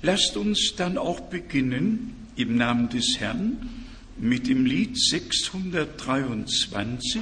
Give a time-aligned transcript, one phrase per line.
[0.00, 3.68] Lasst uns dann auch beginnen im Namen des Herrn
[4.16, 7.20] mit dem Lied 623.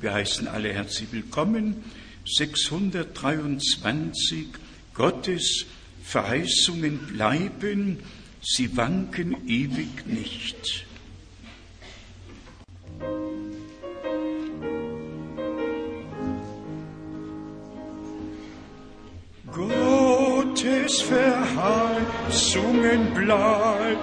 [0.00, 1.82] Wir heißen alle herzlich willkommen.
[2.24, 4.46] 623
[4.94, 5.66] Gottes
[6.04, 7.98] Verheißungen bleiben,
[8.40, 10.86] sie wanken ewig nicht.
[19.50, 21.93] Gottes Verheißungen
[23.14, 23.98] bleiben,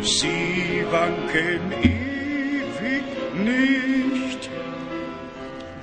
[0.00, 4.48] sie wanken ewig nicht.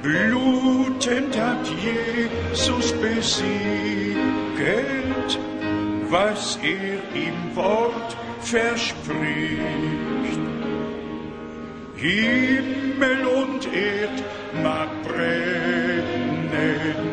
[0.01, 4.17] Blutend hat Jesus besiegelt,
[6.09, 10.39] was er im Wort verspricht.
[11.95, 14.23] Himmel und Erd
[14.63, 17.08] mag brennen,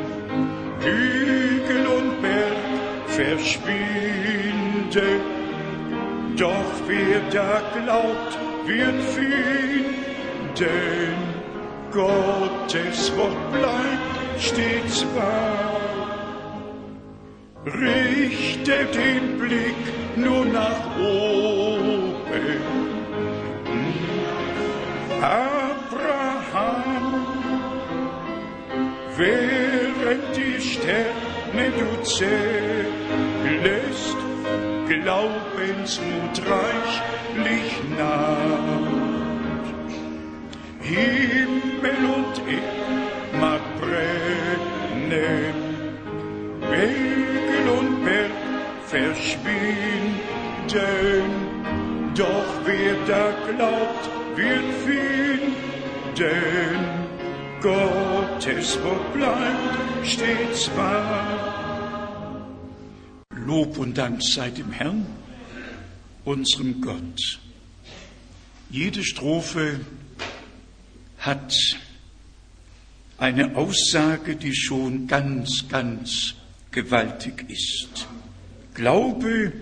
[4.97, 9.87] verschwinden, doch wer da glaubt, wird finden.
[11.93, 15.81] Gottes Wort bleibt stets wahr.
[17.67, 19.85] Richte den Blick
[20.17, 22.61] nur nach oben.
[25.23, 26.95] Abraham,
[29.17, 32.87] während die Sterne du zählest,
[35.03, 38.37] Glaubensmut reichlich nah.
[40.81, 45.55] Himmel und Erd mag brennen,
[46.61, 48.31] Wegel und Berg
[48.87, 50.21] verschwinden,
[52.15, 54.05] doch wer da glaubt,
[54.37, 55.27] wird finden.
[57.61, 61.66] Gottes Wort bleibt stets wahr.
[63.47, 65.07] Lob und Dank sei dem Herrn,
[66.25, 67.39] unserem Gott.
[68.71, 69.79] Jede Strophe
[71.19, 71.55] hat
[73.19, 76.35] eine Aussage, die schon ganz, ganz
[76.73, 78.09] gewaltig ist.
[78.75, 79.53] Glaube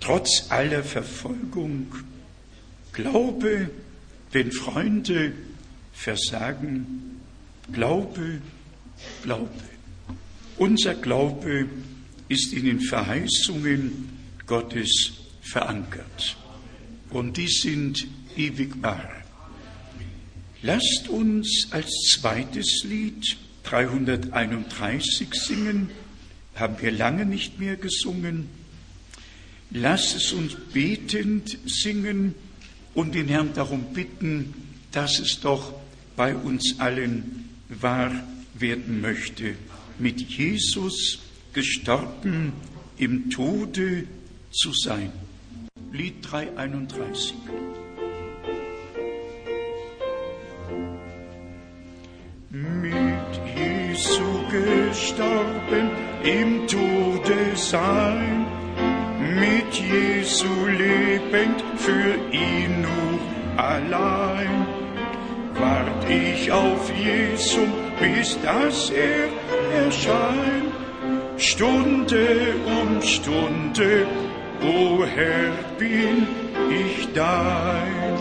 [0.00, 1.88] trotz aller Verfolgung,
[2.94, 3.68] Glaube,
[4.32, 5.32] wenn Freunde
[5.92, 7.20] versagen,
[7.70, 8.40] Glaube,
[9.22, 9.50] Glaube.
[10.56, 11.66] Unser Glaube
[12.28, 14.08] ist in den Verheißungen
[14.46, 16.36] Gottes verankert
[17.10, 18.06] und die sind
[18.36, 19.10] ewig wahr.
[20.62, 25.90] Lasst uns als zweites Lied 331 singen,
[26.54, 28.48] haben wir lange nicht mehr gesungen.
[29.70, 32.34] Lasst es uns betend singen
[32.94, 34.54] und den Herrn darum bitten,
[34.92, 35.74] dass es doch
[36.16, 38.12] bei uns allen wahr
[38.54, 39.54] werden möchte.
[39.98, 41.18] Mit Jesus
[41.56, 42.52] gestorben
[42.98, 44.06] im Tode
[44.50, 45.10] zu sein.
[45.90, 47.34] Lied 331.
[52.50, 55.90] Mit Jesu gestorben
[56.24, 58.44] im Tode sein,
[59.40, 63.18] mit Jesu lebend für ihn nur
[63.56, 64.66] allein.
[65.54, 67.60] Wart ich auf Jesu,
[67.98, 69.30] bis dass er
[69.84, 70.55] erscheint,
[71.38, 74.06] Stunde um Stunde,
[74.62, 76.26] o Herr, bin
[76.70, 78.16] ich dein.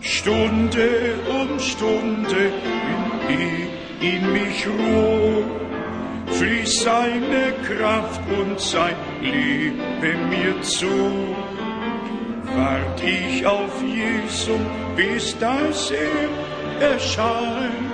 [0.00, 2.52] Stunde um Stunde
[3.26, 3.38] bin
[4.00, 5.42] ich in mich ruh,
[6.26, 10.86] fließt seine Kraft und sein Leben mir zu.
[12.54, 14.58] Wart ich auf Jesu,
[14.94, 17.92] bis dass er erscheint,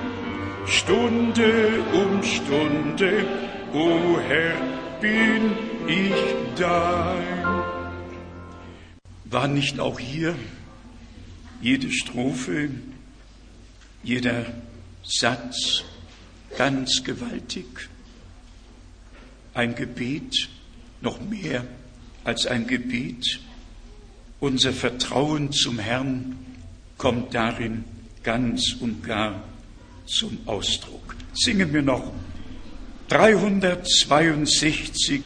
[0.66, 3.24] Stunde um Stunde,
[3.72, 4.56] o Herr,
[5.00, 5.52] bin
[5.86, 6.14] ich
[6.56, 7.62] dein.
[9.24, 10.34] War nicht auch hier
[11.60, 12.70] jede Strophe,
[14.02, 14.46] jeder
[15.02, 15.84] Satz
[16.56, 17.88] ganz gewaltig?
[19.54, 20.48] Ein Gebet,
[21.00, 21.66] noch mehr
[22.24, 23.40] als ein Gebet.
[24.40, 26.36] Unser Vertrauen zum Herrn
[26.96, 27.84] kommt darin
[28.22, 29.42] ganz und gar
[30.06, 31.16] zum Ausdruck.
[31.34, 32.12] Singen wir noch
[33.08, 35.22] 362.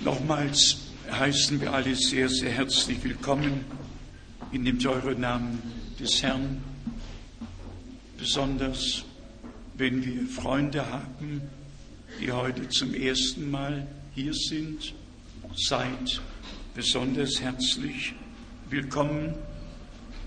[0.00, 0.78] Nochmals
[1.10, 3.66] heißen wir alle sehr, sehr herzlich willkommen
[4.52, 5.62] in dem teuren Namen
[6.00, 6.62] des Herrn.
[8.16, 9.04] Besonders
[9.74, 11.42] wenn wir Freunde haben,
[12.22, 14.94] die heute zum ersten Mal hier sind,
[15.54, 16.22] seid
[16.74, 18.14] besonders herzlich
[18.70, 19.34] willkommen.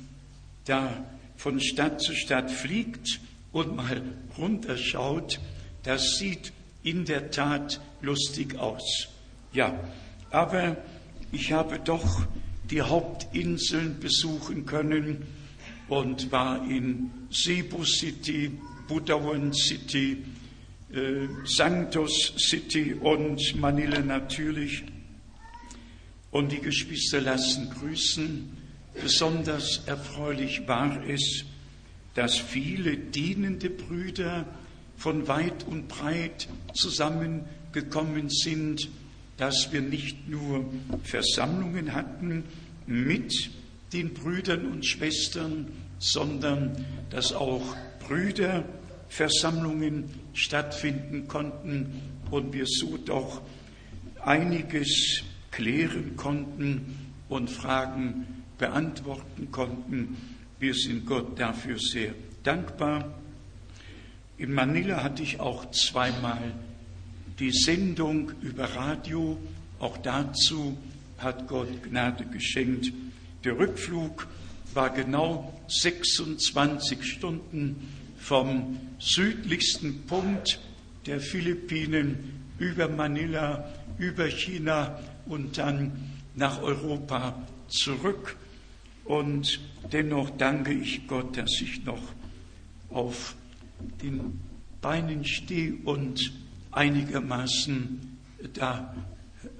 [0.67, 1.07] da
[1.37, 3.21] von Stadt zu Stadt fliegt
[3.53, 4.03] und mal
[4.37, 5.41] runterschaut,
[5.83, 6.53] das sieht
[6.85, 9.09] in der Tat lustig aus.
[9.53, 9.81] Ja,
[10.31, 10.77] aber
[11.33, 12.27] ich habe doch
[12.71, 15.27] die Hauptinseln besuchen können
[15.89, 18.53] und war in Cebu City,
[18.87, 20.25] Budawan City,
[20.93, 24.85] äh, Santos City und Manila natürlich.
[26.31, 28.57] Und die Geschwister lassen grüßen.
[29.01, 31.45] Besonders erfreulich war es,
[32.15, 34.47] dass viele dienende Brüder
[34.97, 38.89] von weit und breit zusammengekommen sind,
[39.37, 40.65] dass wir nicht nur
[41.03, 42.45] Versammlungen hatten
[42.87, 43.51] mit
[43.93, 45.67] den Brüdern und Schwestern,
[45.99, 47.77] sondern dass auch
[48.07, 50.05] Brüderversammlungen
[50.35, 52.01] stattfinden konnten
[52.31, 53.43] und wir so doch
[54.23, 58.27] einiges klären konnten und Fragen
[58.59, 60.17] beantworten konnten.
[60.59, 63.15] Wir sind Gott dafür sehr dankbar.
[64.37, 66.53] In Manila hatte ich auch zweimal
[67.39, 69.39] die Sendung über Radio.
[69.79, 70.77] Auch dazu
[71.19, 72.93] hat Gott Gnade geschenkt.
[73.45, 74.27] Der Rückflug
[74.73, 77.89] war genau 26 Stunden
[78.19, 80.59] vom südlichsten Punkt
[81.07, 88.37] der Philippinen über Manila, über China und dann nach Europa zurück.
[89.05, 89.61] Und
[89.93, 92.03] dennoch danke ich Gott, dass ich noch
[92.91, 93.37] auf
[94.03, 94.41] den
[94.81, 96.33] Beinen stehe und
[96.71, 98.19] einigermaßen
[98.53, 98.95] da,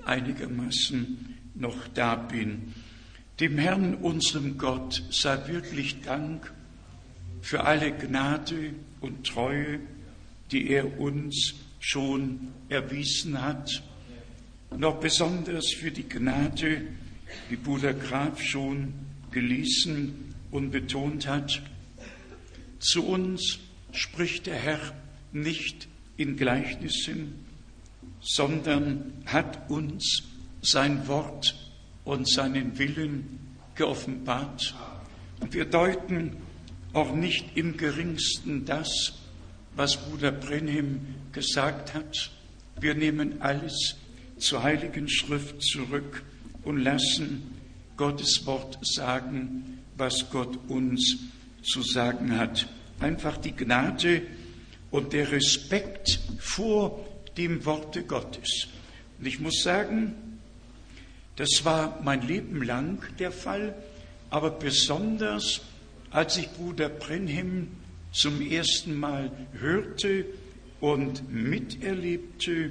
[0.05, 2.75] einigermaßen noch da bin.
[3.41, 6.53] Dem Herrn, unserem Gott, sei wirklich Dank
[7.41, 9.81] für alle Gnade und Treue,
[10.51, 13.83] die er uns schon erwiesen hat.
[14.77, 16.83] Noch besonders für die Gnade,
[17.49, 18.95] wie Bruder Graf schon
[19.31, 21.63] gelesen und betont hat.
[22.79, 23.59] Zu uns
[23.95, 24.81] spricht der Herr
[25.33, 27.45] nicht in Gleichnissen,
[28.21, 30.23] sondern hat uns
[30.63, 31.55] sein Wort
[32.05, 33.41] und seinen Willen
[33.75, 34.75] geoffenbart.
[35.41, 36.37] Und wir deuten
[36.93, 39.15] auch nicht im geringsten das,
[39.75, 41.01] was Bruder Brenhem
[41.33, 42.31] gesagt hat.
[42.81, 43.97] Wir nehmen alles
[44.39, 46.23] zur Heiligen Schrift zurück
[46.63, 47.43] und lassen
[47.97, 51.19] Gottes Wort sagen, was Gott uns
[51.63, 52.69] zu sagen hat.
[53.01, 54.23] Einfach die Gnade
[54.91, 57.05] und der Respekt vor
[57.37, 58.69] dem Worte Gottes.
[59.19, 60.15] Und ich muss sagen,
[61.37, 63.75] das war mein Leben lang der Fall,
[64.31, 65.63] aber besonders
[66.11, 67.69] als ich Bruder Brenhem
[68.13, 70.27] zum ersten Mal hörte
[70.81, 72.71] und miterlebte,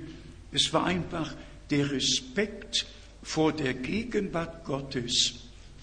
[0.54, 1.36] es war einfach
[1.70, 2.86] der Respekt
[3.22, 5.34] vor der Gegenwart Gottes,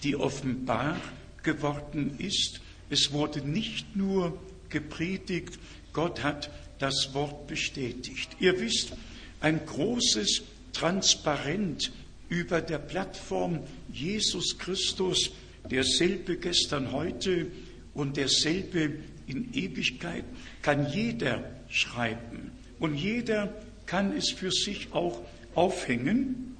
[0.03, 0.97] die offenbar
[1.43, 2.60] geworden ist.
[2.91, 4.37] Es wurde nicht nur
[4.69, 5.57] gepredigt,
[5.93, 8.35] Gott hat das Wort bestätigt.
[8.39, 8.93] Ihr wisst,
[9.39, 10.43] ein großes
[10.73, 11.91] Transparent
[12.27, 15.31] über der Plattform Jesus Christus,
[15.69, 17.47] derselbe gestern, heute
[17.93, 18.95] und derselbe
[19.25, 20.25] in Ewigkeit,
[20.61, 22.51] kann jeder schreiben.
[22.77, 23.53] Und jeder
[23.85, 25.21] kann es für sich auch
[25.55, 26.57] aufhängen.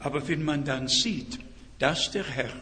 [0.00, 1.38] Aber wenn man dann sieht,
[1.78, 2.52] dass der Herr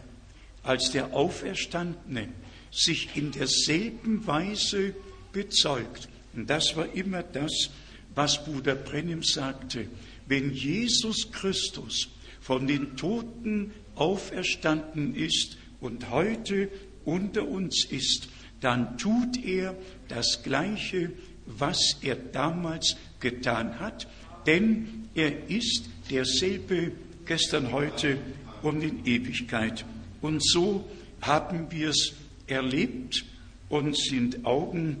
[0.63, 2.29] als der Auferstandene
[2.71, 4.93] sich in derselben Weise
[5.31, 7.69] bezeugt, und das war immer das,
[8.15, 9.87] was Bruder Brennim sagte,
[10.27, 12.09] wenn Jesus Christus
[12.39, 16.69] von den Toten auferstanden ist und heute
[17.05, 18.29] unter uns ist,
[18.61, 19.75] dann tut er
[20.07, 21.11] das Gleiche,
[21.45, 24.07] was er damals getan hat,
[24.45, 26.91] denn er ist derselbe
[27.25, 28.17] gestern, heute
[28.61, 29.85] und in Ewigkeit.
[30.21, 30.89] Und so
[31.21, 32.13] haben wir es
[32.49, 33.25] erlebt
[33.69, 34.97] und sind Augen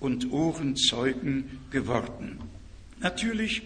[0.00, 2.38] und Ohrenzeugen geworden.
[3.00, 3.62] Natürlich,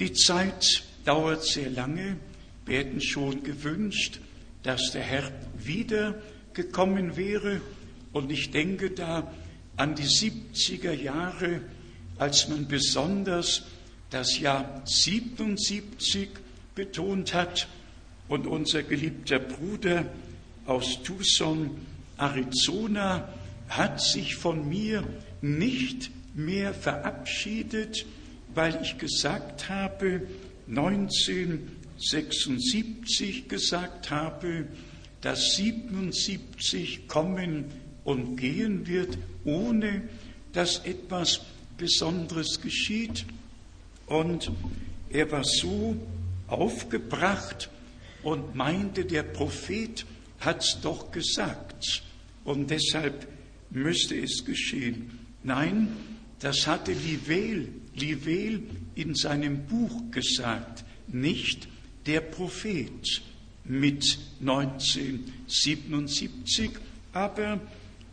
[0.00, 2.16] die Zeit dauert sehr lange.
[2.66, 4.20] Wir hätten schon gewünscht,
[4.62, 6.20] dass der Herr wieder
[6.54, 7.60] gekommen wäre.
[8.12, 9.32] Und ich denke da
[9.76, 11.60] an die 70er Jahre,
[12.18, 13.62] als man besonders
[14.10, 16.28] das Jahr 77
[16.74, 17.68] betont hat
[18.28, 20.06] und unser geliebter Bruder
[20.66, 21.70] aus Tucson,
[22.22, 23.28] Arizona,
[23.68, 25.02] hat sich von mir
[25.40, 28.06] nicht mehr verabschiedet,
[28.54, 30.28] weil ich gesagt habe,
[30.68, 34.66] 1976 gesagt habe,
[35.20, 37.64] dass 77 kommen
[38.04, 40.02] und gehen wird, ohne
[40.52, 41.40] dass etwas
[41.76, 43.24] Besonderes geschieht.
[44.06, 44.52] Und
[45.10, 45.96] er war so
[46.46, 47.68] aufgebracht
[48.22, 50.06] und meinte, der Prophet
[50.40, 52.04] hat's doch gesagt
[52.44, 53.26] und deshalb
[53.70, 55.18] müsste es geschehen.
[55.42, 55.88] Nein,
[56.40, 58.62] das hatte Livel, Livel
[58.94, 61.68] in seinem Buch gesagt, nicht
[62.06, 63.22] der Prophet
[63.64, 66.70] mit 1977,
[67.12, 67.60] aber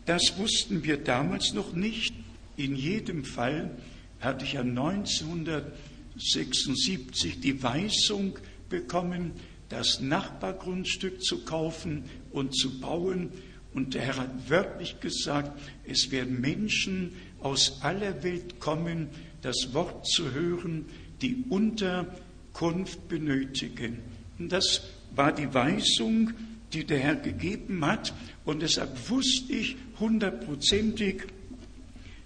[0.06, 2.14] das wussten wir damals noch nicht.
[2.56, 3.76] In jedem Fall
[4.20, 9.32] hatte ich ja 1976 die Weisung bekommen,
[9.68, 13.30] das Nachbargrundstück zu kaufen und zu bauen.
[13.72, 19.08] Und der Herr hat wörtlich gesagt, es werden Menschen aus aller Welt kommen,
[19.42, 20.86] das Wort zu hören,
[21.22, 23.98] die Unterkunft benötigen.
[24.38, 24.82] Und das
[25.14, 26.32] war die Weisung,
[26.72, 28.12] die der Herr gegeben hat.
[28.44, 31.24] Und deshalb wusste ich hundertprozentig,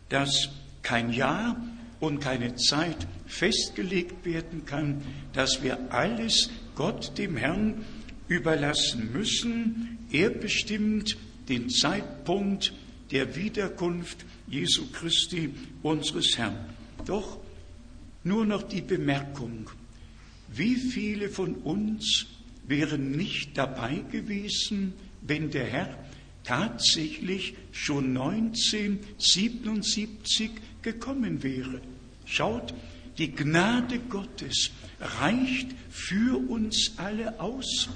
[0.09, 0.51] dass
[0.83, 1.57] kein Jahr
[2.01, 7.85] und keine Zeit festgelegt werden kann, dass wir alles Gott, dem Herrn,
[8.29, 9.99] überlassen müssen.
[10.11, 11.17] Er bestimmt
[11.49, 12.73] den Zeitpunkt
[13.11, 15.51] der Wiederkunft Jesu Christi,
[15.83, 16.57] unseres Herrn.
[17.07, 17.39] Doch
[18.23, 19.69] nur noch die Bemerkung,
[20.53, 22.27] wie viele von uns
[22.67, 25.99] wären nicht dabei gewesen, wenn der Herr
[26.45, 30.51] tatsächlich schon 1977
[30.83, 31.81] gekommen wäre.
[32.27, 32.73] Schaut,
[33.19, 34.71] die Gnade Gottes
[35.01, 37.89] reicht für uns alle aus.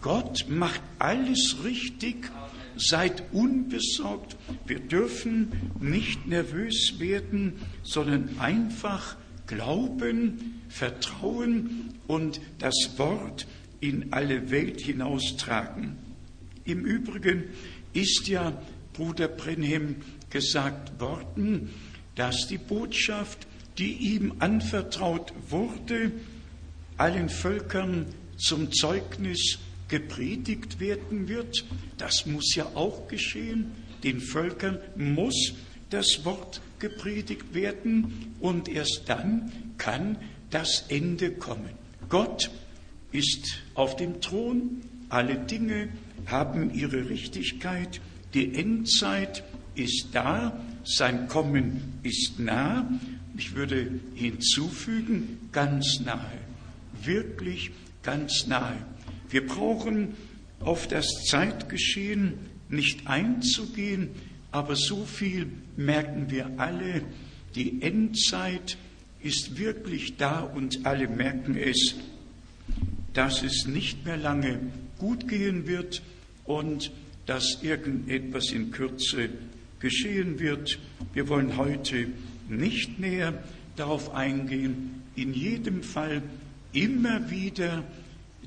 [0.00, 2.30] Gott macht alles richtig.
[2.76, 4.36] Seid unbesorgt.
[4.66, 9.16] Wir dürfen nicht nervös werden, sondern einfach
[9.46, 13.46] glauben, vertrauen und das Wort
[13.80, 15.96] in alle Welt hinaustragen.
[16.64, 17.44] Im Übrigen
[17.92, 18.60] ist ja
[18.94, 19.96] Bruder Brenhem
[20.30, 21.70] gesagt worden,
[22.14, 23.46] dass die Botschaft,
[23.78, 26.12] die ihm anvertraut wurde,
[26.96, 31.64] allen Völkern zum Zeugnis gepredigt werden wird.
[31.98, 33.72] Das muss ja auch geschehen.
[34.02, 35.54] Den Völkern muss
[35.90, 40.18] das Wort gepredigt werden und erst dann kann
[40.50, 41.70] das Ende kommen.
[42.08, 42.50] Gott
[43.12, 45.88] ist auf dem Thron, alle Dinge
[46.26, 48.00] haben ihre Richtigkeit,
[48.34, 52.88] die Endzeit ist da, sein Kommen ist nah.
[53.36, 56.38] Ich würde hinzufügen, ganz nahe,
[57.02, 57.70] wirklich
[58.02, 58.76] ganz nahe.
[59.34, 60.14] Wir brauchen
[60.60, 62.34] auf das Zeitgeschehen
[62.68, 64.10] nicht einzugehen,
[64.52, 67.02] aber so viel merken wir alle,
[67.56, 68.78] die Endzeit
[69.20, 71.96] ist wirklich da und alle merken es,
[73.12, 74.60] dass es nicht mehr lange
[74.98, 76.02] gut gehen wird
[76.44, 76.92] und
[77.26, 79.30] dass irgendetwas in Kürze
[79.80, 80.78] geschehen wird.
[81.12, 82.06] Wir wollen heute
[82.48, 83.42] nicht näher
[83.74, 85.02] darauf eingehen.
[85.16, 86.22] In jedem Fall
[86.72, 87.82] immer wieder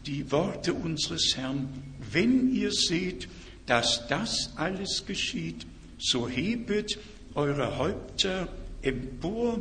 [0.07, 1.67] die Worte unseres Herrn.
[2.11, 3.27] Wenn ihr seht,
[3.65, 5.67] dass das alles geschieht,
[5.99, 6.97] so hebet
[7.35, 8.47] eure Häupter
[8.81, 9.59] empor,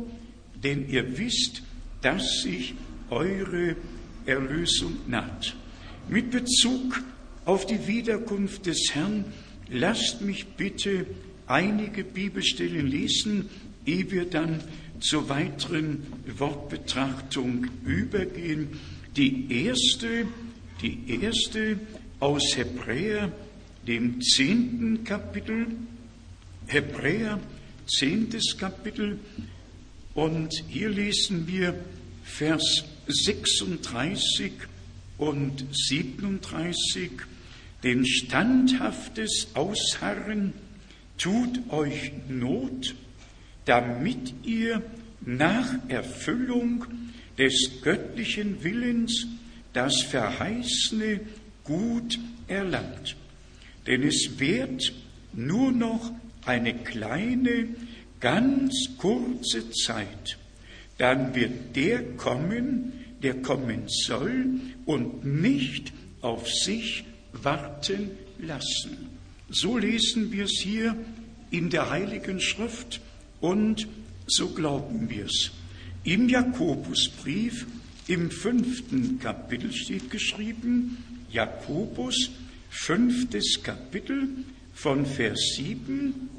[0.63, 1.61] denn ihr wisst,
[2.01, 2.73] dass sich
[3.09, 3.75] eure
[4.25, 5.55] Erlösung naht.
[6.07, 7.03] Mit Bezug
[7.45, 9.25] auf die Wiederkunft des Herrn,
[9.69, 11.05] lasst mich bitte
[11.47, 13.49] einige Bibelstellen lesen,
[13.85, 14.61] ehe wir dann
[14.99, 16.05] zur weiteren
[16.37, 18.79] Wortbetrachtung übergehen.
[19.17, 20.27] Die erste,
[20.83, 21.79] die erste
[22.19, 23.31] aus Hebräer,
[23.87, 25.65] dem zehnten Kapitel,
[26.67, 27.39] Hebräer,
[27.87, 29.17] zehntes Kapitel,
[30.13, 31.73] und hier lesen wir
[32.23, 34.51] Vers 36
[35.17, 37.11] und 37,
[37.83, 40.53] denn standhaftes Ausharren
[41.17, 42.93] tut euch Not,
[43.65, 44.83] damit ihr
[45.21, 46.85] nach Erfüllung
[47.37, 49.27] des göttlichen Willens
[49.73, 51.19] das Verheißene
[51.63, 53.15] gut erlangt.
[53.85, 54.93] Denn es wird
[55.33, 56.11] nur noch
[56.45, 57.67] eine kleine,
[58.19, 60.37] ganz kurze Zeit,
[60.97, 64.45] dann wird der kommen, der kommen soll
[64.85, 67.03] und nicht auf sich
[67.33, 69.09] warten lassen.
[69.49, 70.95] So lesen wir es hier
[71.51, 72.99] in der Heiligen Schrift
[73.39, 73.87] und
[74.25, 75.51] so glauben wir es.
[76.07, 77.65] Im Jakobusbrief
[78.07, 82.29] im fünften Kapitel steht geschrieben, Jakobus,
[82.69, 84.29] fünftes Kapitel
[84.73, 86.29] von Vers 7,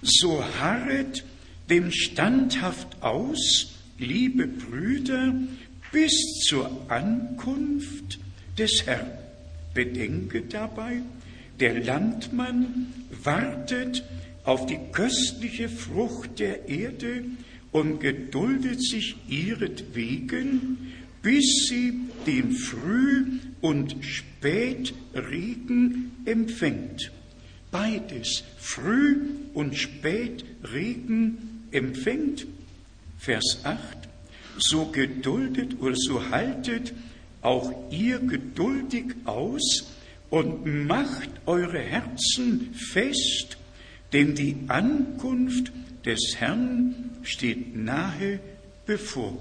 [0.00, 1.22] so harret
[1.68, 5.34] dem standhaft aus, liebe Brüder,
[5.92, 8.18] bis zur Ankunft
[8.56, 9.10] des Herrn.
[9.74, 11.02] Bedenke dabei,
[11.60, 12.86] der Landmann
[13.22, 14.02] wartet
[14.44, 17.24] auf die köstliche Frucht der Erde
[17.72, 21.92] und geduldet sich ihretwegen, bis sie
[22.26, 23.24] den Früh-
[23.60, 24.92] und Spätregen
[26.24, 27.10] empfängt.
[27.70, 29.18] Beides, Früh-
[29.52, 32.46] und Spätregen empfängt.
[33.18, 34.08] Vers 8,
[34.58, 36.94] so geduldet oder so haltet
[37.42, 39.92] auch ihr geduldig aus
[40.30, 43.56] und macht eure Herzen fest,
[44.12, 45.72] denn die Ankunft
[46.04, 48.40] des Herrn steht nahe
[48.86, 49.38] bevor.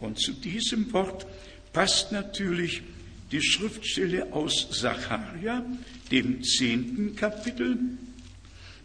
[0.00, 1.26] Und zu diesem Wort
[1.72, 2.82] passt natürlich
[3.30, 5.64] die Schriftstelle aus Zacharia,
[6.10, 7.78] dem zehnten Kapitel.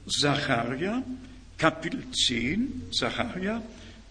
[0.08, 1.02] Zacharia,
[1.58, 3.62] Kapitel 10, Zacharia,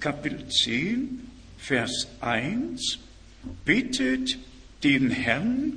[0.00, 1.20] Kapitel 10,
[1.58, 2.98] Vers 1,
[3.64, 4.38] bittet
[4.82, 5.74] den Herrn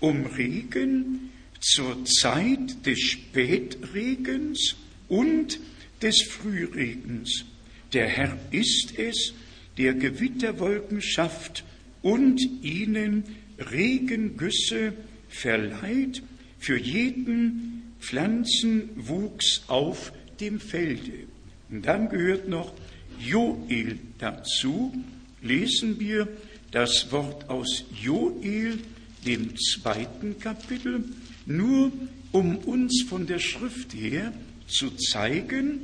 [0.00, 1.30] um Regen
[1.60, 4.76] zur Zeit des Spätregens
[5.08, 5.60] und
[6.00, 7.44] des Frühregens.
[7.92, 9.34] Der Herr ist es,
[9.76, 11.64] der Gewitterwolken schafft
[12.02, 13.24] und ihnen
[13.58, 14.92] Regengüsse
[15.28, 16.22] verleiht
[16.58, 21.26] für jeden Pflanzenwuchs auf dem Felde.
[21.70, 22.74] Und dann gehört noch
[23.18, 24.92] Joel dazu.
[25.42, 26.28] Lesen wir
[26.70, 28.78] das Wort aus Joel,
[29.26, 31.04] dem zweiten Kapitel,
[31.46, 31.92] nur
[32.32, 34.32] um uns von der Schrift her
[34.66, 35.80] zu zeigen,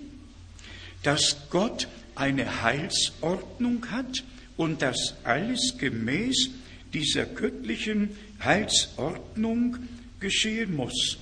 [1.06, 4.24] dass Gott eine Heilsordnung hat
[4.56, 6.50] und dass alles gemäß
[6.92, 8.10] dieser göttlichen
[8.42, 9.76] Heilsordnung
[10.18, 11.18] geschehen muss.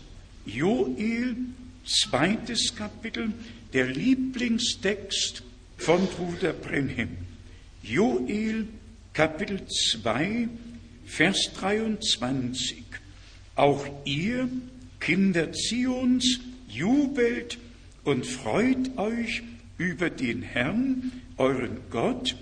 [0.46, 1.36] Joel,
[1.84, 3.32] zweites Kapitel,
[3.74, 5.42] der Lieblingstext
[5.76, 7.18] von Bruder Brenhem.
[7.82, 8.66] Joel,
[9.12, 10.48] Kapitel 2,
[11.04, 12.84] Vers 23.
[13.54, 14.48] Auch ihr,
[14.98, 17.58] Kinder Zions, jubelt
[18.04, 19.42] und freut euch
[19.78, 22.36] über den Herrn, euren Gott,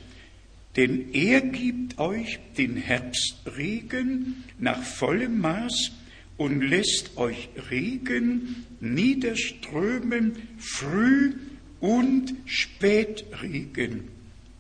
[0.77, 5.93] denn er gibt euch den Herbstregen nach vollem Maß
[6.39, 11.35] und lässt euch Regen niederströmen, Früh-
[11.81, 14.09] und Spätregen,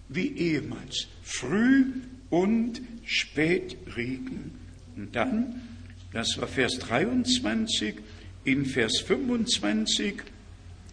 [0.09, 1.09] wie ehemals.
[1.23, 1.87] Früh-
[2.31, 4.53] und Spätregen.
[4.97, 5.63] Und dann,
[6.13, 7.95] das war Vers 23,
[8.45, 10.23] in Vers 25,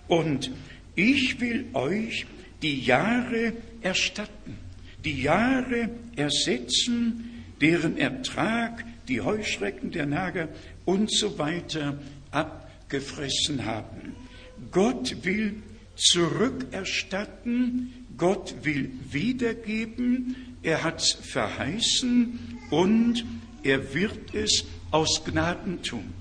[0.07, 0.51] und
[0.99, 2.25] ich will euch
[2.61, 4.57] die Jahre erstatten,
[5.05, 10.49] die Jahre ersetzen, deren Ertrag die Heuschrecken der Nager
[10.85, 11.97] und so weiter
[12.31, 14.15] abgefressen haben.
[14.71, 15.55] Gott will
[15.95, 22.39] zurückerstatten, Gott will wiedergeben, er hat es verheißen
[22.71, 23.23] und
[23.63, 26.13] er wird es aus Gnaden tun.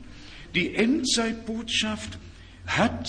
[0.55, 2.19] Die Endzeitbotschaft
[2.67, 3.09] hat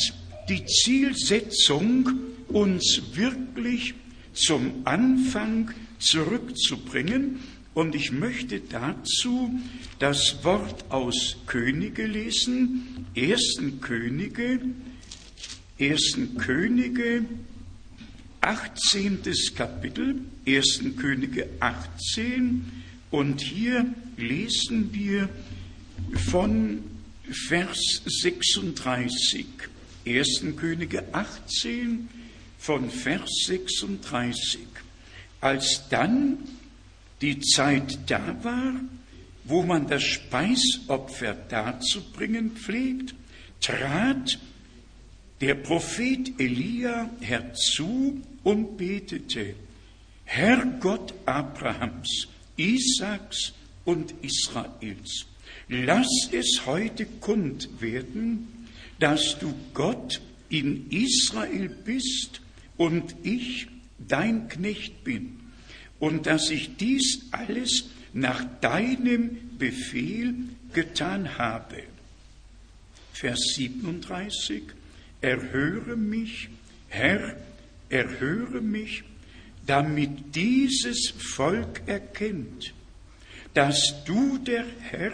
[0.50, 2.10] die Zielsetzung,
[2.48, 3.94] uns wirklich
[4.34, 7.40] zum Anfang zurückzubringen.
[7.76, 9.52] Und ich möchte dazu
[10.00, 14.60] das Wort aus Könige lesen, ersten Könige,
[15.78, 17.26] ersten Könige,
[18.42, 19.20] 18.
[19.56, 22.66] Kapitel, ersten Könige 18.
[23.12, 23.86] Und hier
[24.18, 25.30] lesen wir
[26.30, 26.84] von
[27.48, 29.46] Vers 36.
[30.10, 30.56] 1.
[30.56, 32.10] Könige 18
[32.58, 34.60] von Vers 36.
[35.40, 36.40] Als dann
[37.22, 38.74] die Zeit da war,
[39.44, 43.14] wo man das Speisopfer darzubringen pflegt,
[43.62, 44.40] trat
[45.42, 49.54] der Prophet Elia herzu und betete,
[50.26, 53.54] Herr Gott Abrahams, Isaaks
[53.86, 55.28] und Israels.
[55.68, 58.59] Lass es heute kund werden,
[59.00, 62.42] dass du Gott in Israel bist
[62.78, 65.40] und ich dein Knecht bin
[66.00, 70.34] und dass ich dies alles nach deinem Befehl
[70.74, 71.84] getan habe.
[73.14, 74.64] Vers 37,
[75.22, 76.50] erhöre mich,
[76.88, 77.36] Herr,
[77.90, 79.04] erhöre mich,
[79.66, 82.74] damit dieses Volk erkennt,
[83.54, 85.12] dass du der Herr,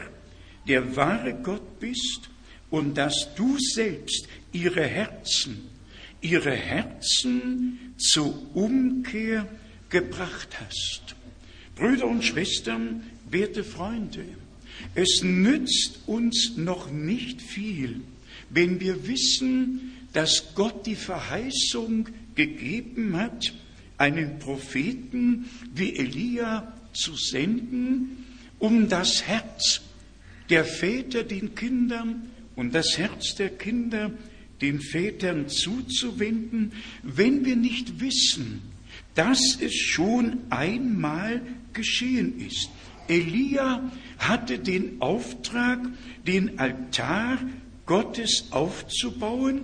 [0.67, 2.30] der wahre Gott bist
[2.76, 5.62] und dass du selbst ihre Herzen,
[6.20, 9.48] ihre Herzen zur Umkehr
[9.90, 11.16] gebracht hast.
[11.78, 14.26] Brüder und Schwestern, werte Freunde,
[14.94, 18.02] es nützt uns noch nicht viel,
[18.50, 23.54] wenn wir wissen, dass Gott die Verheißung gegeben hat,
[23.98, 28.26] einen Propheten wie Elia zu senden,
[28.60, 29.80] um das Herz
[30.50, 34.12] der Väter den Kindern und das Herz der Kinder
[34.62, 36.72] den Vätern zuzuwenden,
[37.04, 38.62] wenn wir nicht wissen,
[39.13, 41.41] dass es schon einmal
[41.74, 42.70] geschehen ist.
[43.08, 45.80] Elia hatte den Auftrag,
[46.26, 47.39] den Altar
[47.86, 49.62] Gottes aufzubauen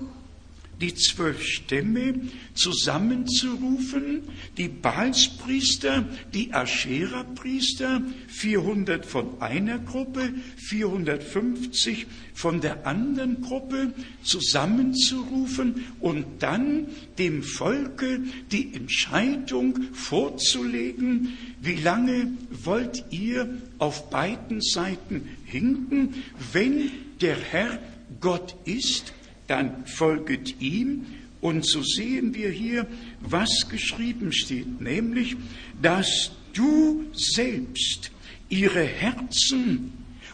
[0.82, 2.16] die zwölf Stämme
[2.54, 4.24] zusammenzurufen,
[4.58, 16.26] die Baalspriester, die Aschera-Priester, 400 von einer Gruppe, 450 von der anderen Gruppe zusammenzurufen und
[16.40, 16.88] dann
[17.20, 26.16] dem Volke die Entscheidung vorzulegen, wie lange wollt ihr auf beiden Seiten hinken,
[26.52, 26.92] wenn
[27.22, 27.80] der Herr
[28.20, 29.14] Gott ist,
[29.52, 31.06] dann folget ihm.
[31.42, 32.88] Und so sehen wir hier,
[33.20, 35.36] was geschrieben steht, nämlich,
[35.82, 38.12] dass du selbst
[38.48, 39.92] ihre Herzen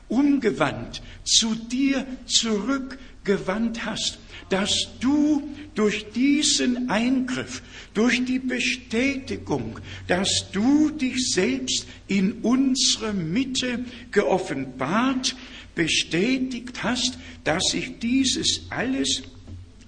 [0.08, 7.62] umgewandt zu dir zurückgewandt hast, dass du durch diesen Eingriff,
[7.94, 15.36] durch die Bestätigung, dass du dich selbst in unserer Mitte geoffenbart
[15.78, 19.22] bestätigt hast, dass ich dieses alles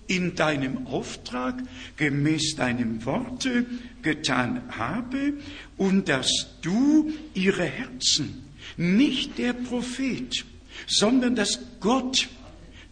[0.08, 1.62] in deinem Auftrag
[1.98, 3.66] gemäß deinem Worte
[4.02, 5.34] getan habe
[5.78, 6.30] und dass
[6.62, 8.44] du ihre Herzen,
[8.78, 10.46] nicht der Prophet,
[10.88, 12.30] sondern dass Gott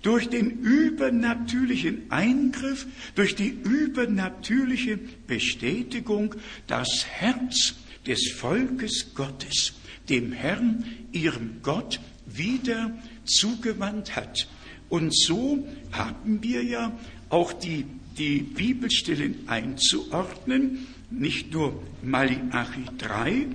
[0.02, 6.36] durch den übernatürlichen Eingriff, durch die übernatürliche Bestätigung
[6.68, 9.74] das Herz des Volkes Gottes,
[10.10, 14.48] dem Herrn, ihrem Gott, wieder zugewandt hat.
[14.90, 16.98] Und so haben wir ja
[17.30, 17.86] auch die,
[18.18, 23.48] die Bibelstellen einzuordnen, nicht nur Malachi 3,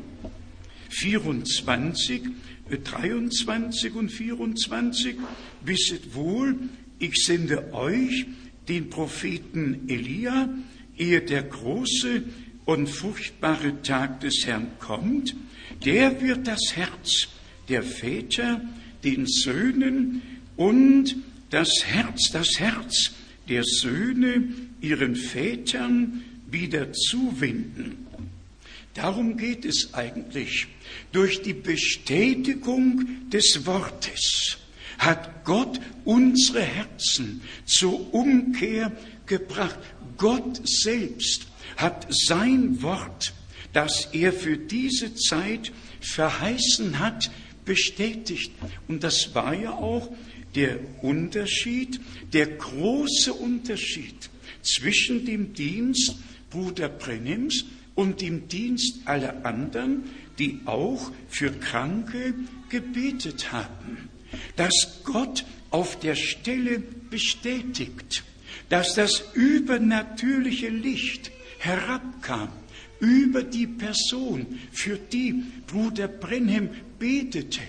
[0.91, 2.23] 24,
[2.85, 5.17] 23 und 24.
[5.65, 6.57] Wisset wohl,
[6.99, 8.27] ich sende euch
[8.69, 10.49] den Propheten Elia,
[10.97, 12.23] ehe der große
[12.65, 15.35] und furchtbare Tag des Herrn kommt.
[15.85, 17.29] Der wird das Herz
[17.68, 18.61] der Väter
[19.05, 20.22] den Söhnen
[20.57, 21.16] und
[21.51, 23.12] das Herz, das Herz
[23.48, 24.44] der Söhne
[24.81, 28.07] ihren Vätern wieder zuwenden.
[28.94, 30.66] Darum geht es eigentlich.
[31.12, 34.59] Durch die Bestätigung des Wortes
[34.98, 38.92] hat Gott unsere Herzen zur Umkehr
[39.27, 39.79] gebracht.
[40.18, 41.46] Gott selbst
[41.77, 43.33] hat sein Wort,
[43.72, 47.31] das er für diese Zeit verheißen hat,
[47.73, 48.53] bestätigt.
[48.87, 50.11] Und das war ja auch
[50.55, 51.99] der Unterschied,
[52.35, 54.29] der große Unterschied
[54.61, 56.17] zwischen dem Dienst
[56.51, 60.03] Bruder Brennims und dem Dienst aller anderen,
[60.39, 62.35] die auch für Kranke
[62.69, 64.11] gebetet haben.
[64.57, 68.23] Dass Gott auf der Stelle bestätigt,
[68.69, 72.51] dass das übernatürliche Licht herabkam
[73.01, 76.71] über die Person, für die Bruder Brenhem
[77.03, 77.61] betete.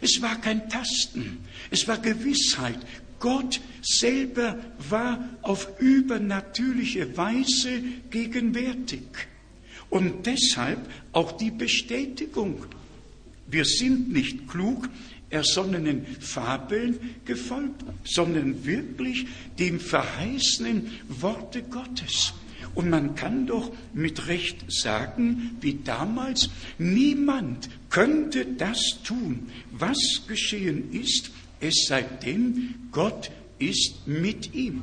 [0.00, 1.38] Es war kein Tasten,
[1.70, 2.78] es war Gewissheit.
[3.20, 9.02] Gott selber war auf übernatürliche Weise gegenwärtig.
[9.90, 10.78] Und deshalb
[11.12, 12.64] auch die Bestätigung.
[13.46, 14.88] Wir sind nicht klug
[15.28, 19.26] ersonnenen Fabeln gefolgt, sondern wirklich
[19.58, 22.32] dem verheißenen Worte Gottes.
[22.74, 30.92] Und man kann doch mit Recht sagen, wie damals, niemand könnte das tun, was geschehen
[30.92, 31.30] ist,
[31.60, 34.82] es sei denn, Gott ist mit ihm.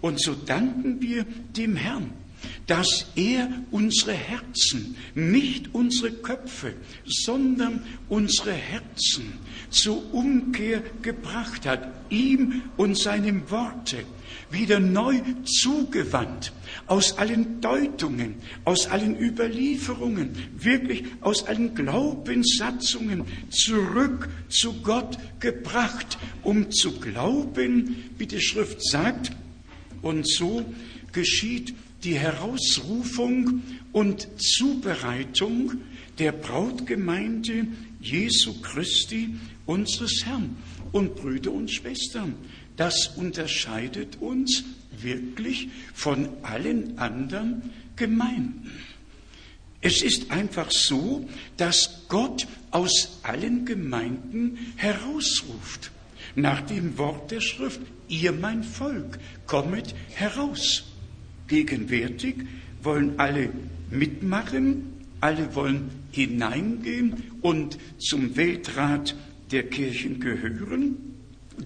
[0.00, 1.24] Und so danken wir
[1.56, 2.10] dem Herrn,
[2.66, 6.74] dass er unsere Herzen, nicht unsere Köpfe,
[7.06, 9.32] sondern unsere Herzen
[9.70, 14.04] zur Umkehr gebracht hat, ihm und seinem Worte
[14.52, 16.52] wieder neu zugewandt,
[16.86, 26.70] aus allen Deutungen, aus allen Überlieferungen, wirklich aus allen Glaubenssatzungen zurück zu Gott gebracht, um
[26.70, 29.32] zu glauben, wie die Schrift sagt.
[30.02, 30.64] Und so
[31.12, 33.62] geschieht die Herausrufung
[33.92, 35.74] und Zubereitung
[36.18, 37.66] der Brautgemeinde
[38.00, 39.36] Jesu Christi,
[39.66, 40.56] unseres Herrn.
[40.90, 42.34] Und Brüder und Schwestern,
[42.82, 44.64] das unterscheidet uns
[45.00, 48.72] wirklich von allen anderen Gemeinden.
[49.80, 55.92] Es ist einfach so, dass Gott aus allen Gemeinden herausruft.
[56.34, 60.82] Nach dem Wort der Schrift, ihr mein Volk, kommet heraus.
[61.46, 62.34] Gegenwärtig
[62.82, 63.50] wollen alle
[63.90, 69.14] mitmachen, alle wollen hineingehen und zum Weltrat
[69.52, 70.96] der Kirchen gehören.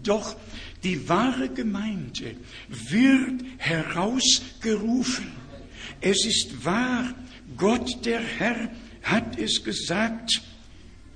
[0.03, 0.37] Doch
[0.83, 2.37] die wahre Gemeinde
[2.69, 5.33] wird herausgerufen.
[6.01, 7.15] Es ist wahr,
[7.57, 8.71] Gott der Herr
[9.03, 10.43] hat es gesagt,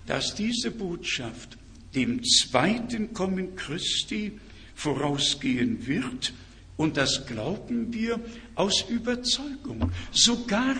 [0.06, 1.58] dass diese Botschaft
[1.94, 4.32] dem zweiten Kommen Christi
[4.74, 6.32] vorausgehen wird.
[6.76, 8.20] Und das glauben wir
[8.54, 9.90] aus Überzeugung.
[10.12, 10.76] Sogar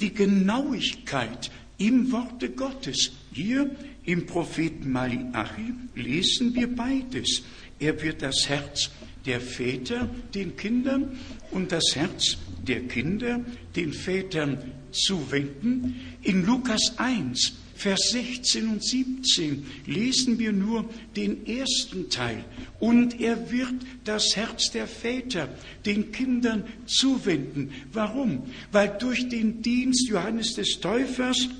[0.00, 3.12] die Genauigkeit im Worte Gottes.
[3.32, 3.70] Hier
[4.04, 7.42] im Propheten Malachi lesen wir beides.
[7.84, 8.88] Er wird das Herz
[9.26, 11.18] der Väter den Kindern
[11.50, 13.44] und das Herz der Kinder
[13.76, 14.56] den Vätern
[14.90, 16.00] zuwenden.
[16.22, 22.42] In Lukas 1, Vers 16 und 17 lesen wir nur den ersten Teil.
[22.80, 25.50] Und er wird das Herz der Väter
[25.84, 27.70] den Kindern zuwenden.
[27.92, 28.44] Warum?
[28.72, 31.50] Weil durch den Dienst Johannes des Täufers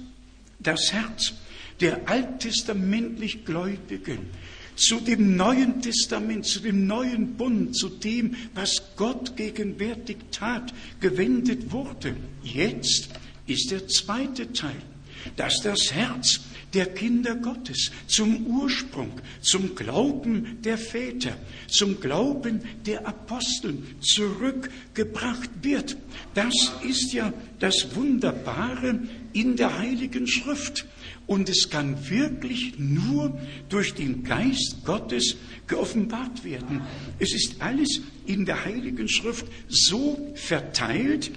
[0.58, 1.34] das Herz
[1.82, 4.20] der alttestamentlich Gläubigen
[4.76, 11.72] zu dem Neuen Testament, zu dem neuen Bund, zu dem, was Gott gegenwärtig tat, gewendet
[11.72, 12.16] wurde.
[12.42, 13.08] Jetzt
[13.46, 14.82] ist der zweite Teil,
[15.36, 16.40] dass das Herz
[16.74, 21.36] der Kinder Gottes zum Ursprung, zum Glauben der Väter,
[21.68, 25.96] zum Glauben der Apostel zurückgebracht wird.
[26.34, 26.52] Das
[26.86, 28.98] ist ja das Wunderbare
[29.32, 30.84] in der Heiligen Schrift.
[31.26, 36.82] Und es kann wirklich nur durch den Geist Gottes geoffenbart werden.
[37.18, 41.30] Es ist alles in der Heiligen Schrift so verteilt,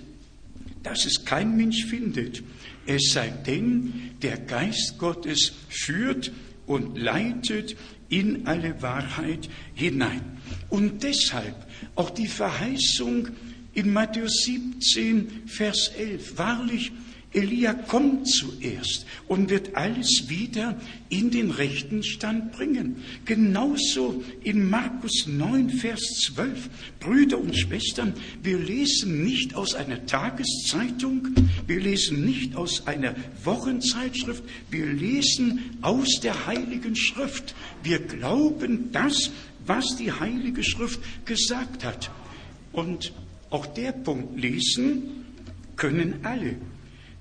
[0.83, 2.43] dass es kein Mensch findet.
[2.85, 6.31] Es sei denn, der Geist Gottes führt
[6.65, 7.75] und leitet
[8.09, 10.21] in alle Wahrheit hinein.
[10.69, 11.55] Und deshalb
[11.95, 13.29] auch die Verheißung
[13.73, 16.37] in Matthäus 17, Vers 11.
[16.37, 16.91] Wahrlich,
[17.33, 23.03] Elia kommt zuerst und wird alles wieder in den rechten Stand bringen.
[23.25, 26.69] Genauso in Markus 9, Vers 12.
[26.99, 31.27] Brüder und Schwestern, wir lesen nicht aus einer Tageszeitung,
[31.67, 33.13] wir lesen nicht aus einer
[33.43, 37.55] Wochenzeitschrift, wir lesen aus der Heiligen Schrift.
[37.83, 39.31] Wir glauben das,
[39.65, 42.09] was die Heilige Schrift gesagt hat.
[42.71, 43.11] Und
[43.49, 45.25] auch der Punkt lesen
[45.75, 46.55] können alle.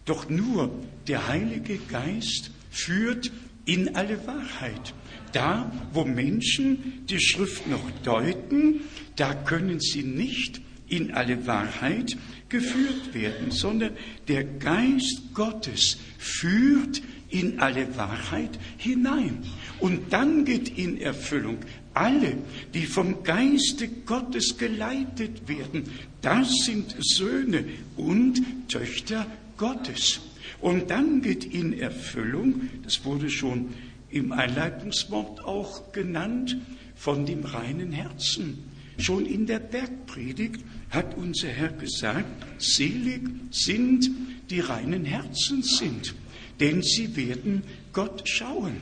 [0.06, 0.70] Doch nur
[1.08, 3.30] der Heilige Geist führt
[3.66, 4.94] in alle Wahrheit.
[5.32, 8.80] Da, wo Menschen die Schrift noch deuten,
[9.16, 12.16] da können sie nicht in alle Wahrheit
[12.48, 13.92] geführt werden, sondern
[14.28, 19.42] der Geist Gottes führt in alle Wahrheit hinein.
[19.80, 21.58] Und dann geht in Erfüllung
[21.92, 22.36] alle,
[22.72, 25.84] die vom Geiste Gottes geleitet werden,
[26.22, 27.64] das sind Söhne
[27.96, 30.20] und Töchter Gottes.
[30.60, 33.74] Und dann geht in Erfüllung, das wurde schon
[34.10, 36.56] im Einleitungswort auch genannt,
[36.94, 38.58] von dem reinen Herzen.
[38.98, 44.10] Schon in der Bergpredigt hat unser Herr gesagt, selig sind
[44.48, 46.14] die reinen Herzen sind,
[46.60, 48.76] denn sie werden Gott schauen.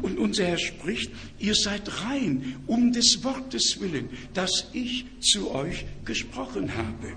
[0.00, 5.84] Und unser Herr spricht, ihr seid rein um des Wortes willen, das ich zu euch
[6.04, 7.14] gesprochen habe.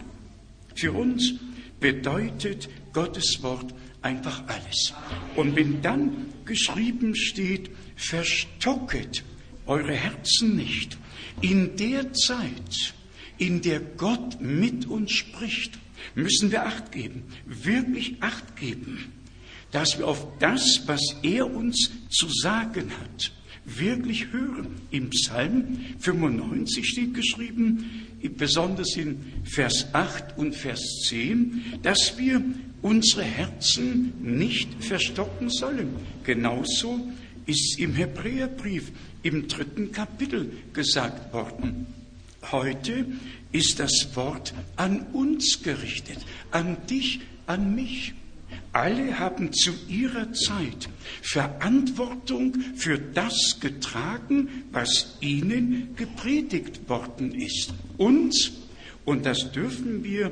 [0.75, 1.35] Für uns
[1.79, 4.93] bedeutet Gottes Wort einfach alles.
[5.35, 9.23] Und wenn dann geschrieben steht, verstocket
[9.65, 10.97] eure Herzen nicht,
[11.41, 12.93] in der Zeit,
[13.37, 15.79] in der Gott mit uns spricht,
[16.15, 19.11] müssen wir Acht geben, wirklich Acht geben,
[19.71, 23.31] dass wir auf das, was er uns zu sagen hat,
[23.65, 24.81] wirklich hören.
[24.91, 32.41] Im Psalm 95 steht geschrieben, besonders in Vers 8 und Vers 10, dass wir
[32.81, 35.95] unsere Herzen nicht verstocken sollen.
[36.23, 36.99] Genauso
[37.45, 38.91] ist im Hebräerbrief
[39.23, 41.87] im dritten Kapitel gesagt worden.
[42.51, 43.05] Heute
[43.51, 46.17] ist das Wort an uns gerichtet,
[46.51, 48.13] an dich, an mich.
[48.73, 50.87] Alle haben zu ihrer Zeit
[51.21, 57.73] Verantwortung für das getragen, was ihnen gepredigt worden ist.
[57.97, 58.51] Uns,
[59.03, 60.31] und das dürfen wir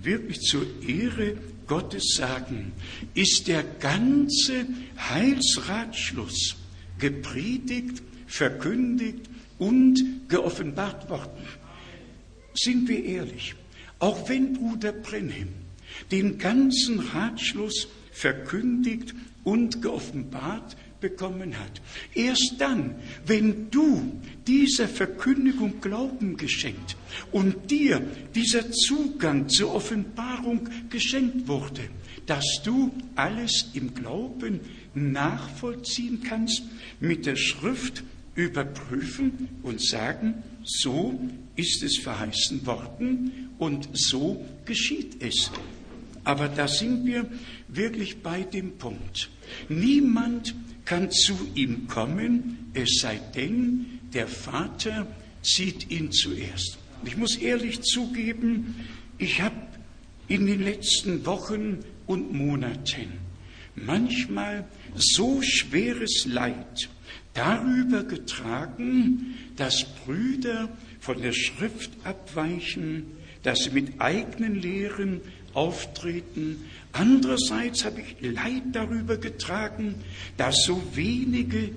[0.00, 2.72] wirklich zur Ehre Gottes sagen,
[3.14, 4.66] ist der ganze
[4.98, 6.56] Heilsratschluss
[6.98, 11.44] gepredigt, verkündigt und geoffenbart worden.
[12.54, 13.54] Sind wir ehrlich,
[13.98, 15.63] auch wenn Bruder Brenhem
[16.10, 21.82] den ganzen Ratschluss verkündigt und geoffenbart bekommen hat.
[22.14, 22.94] Erst dann,
[23.26, 24.12] wenn du
[24.46, 26.96] dieser Verkündigung Glauben geschenkt
[27.30, 28.00] und dir
[28.34, 31.82] dieser Zugang zur Offenbarung geschenkt wurde,
[32.24, 34.60] dass du alles im Glauben
[34.94, 36.62] nachvollziehen kannst,
[37.00, 38.02] mit der Schrift
[38.34, 41.20] überprüfen und sagen, so
[41.56, 45.50] ist es verheißen worden und so geschieht es.
[46.24, 47.26] Aber da sind wir
[47.68, 49.30] wirklich bei dem Punkt.
[49.68, 55.06] Niemand kann zu ihm kommen, es sei denn, der Vater
[55.42, 56.78] zieht ihn zuerst.
[57.04, 58.74] Ich muss ehrlich zugeben,
[59.18, 59.56] ich habe
[60.28, 63.12] in den letzten Wochen und Monaten
[63.74, 66.88] manchmal so schweres Leid
[67.34, 70.68] darüber getragen, dass Brüder
[71.00, 73.06] von der Schrift abweichen,
[73.42, 75.20] dass sie mit eigenen Lehren
[75.54, 76.64] auftreten.
[76.92, 79.94] Andererseits habe ich Leid darüber getragen,
[80.36, 81.70] dass so wenige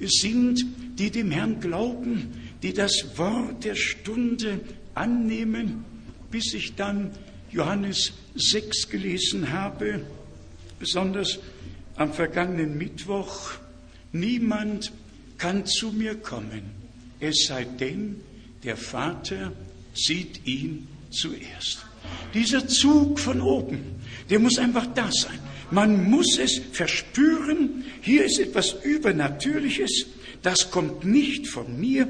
[0.00, 0.64] sind,
[0.98, 2.32] die dem Herrn glauben,
[2.62, 4.60] die das Wort der Stunde
[4.94, 5.84] annehmen,
[6.30, 7.10] bis ich dann
[7.50, 10.04] Johannes 6 gelesen habe,
[10.78, 11.38] besonders
[11.96, 13.52] am vergangenen Mittwoch.
[14.12, 14.92] Niemand
[15.38, 16.62] kann zu mir kommen,
[17.20, 18.20] es sei denn,
[18.62, 19.52] der Vater
[19.94, 21.83] sieht ihn zuerst.
[22.32, 23.80] Dieser Zug von oben,
[24.30, 25.38] der muss einfach da sein.
[25.70, 27.84] Man muss es verspüren.
[28.00, 30.06] Hier ist etwas Übernatürliches.
[30.42, 32.06] Das kommt nicht von mir.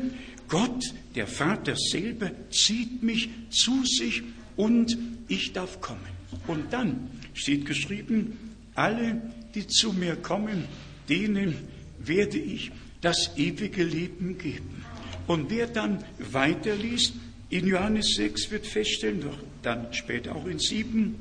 [0.49, 4.23] Gott, der Vater selber, zieht mich zu sich
[4.57, 4.97] und
[5.29, 6.01] ich darf kommen.
[6.47, 9.23] Und dann steht geschrieben, alle,
[9.55, 10.65] die zu mir kommen,
[11.09, 11.55] denen
[11.99, 14.85] werde ich das ewige Leben geben.
[15.27, 17.15] Und wer dann weiterliest,
[17.51, 21.15] in Johannes 6 wird feststellen, doch dann später auch in 7,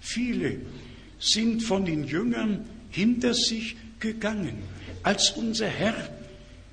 [0.00, 0.60] viele
[1.18, 4.58] sind von den Jüngern hinter sich gegangen,
[5.02, 5.94] als unser Herr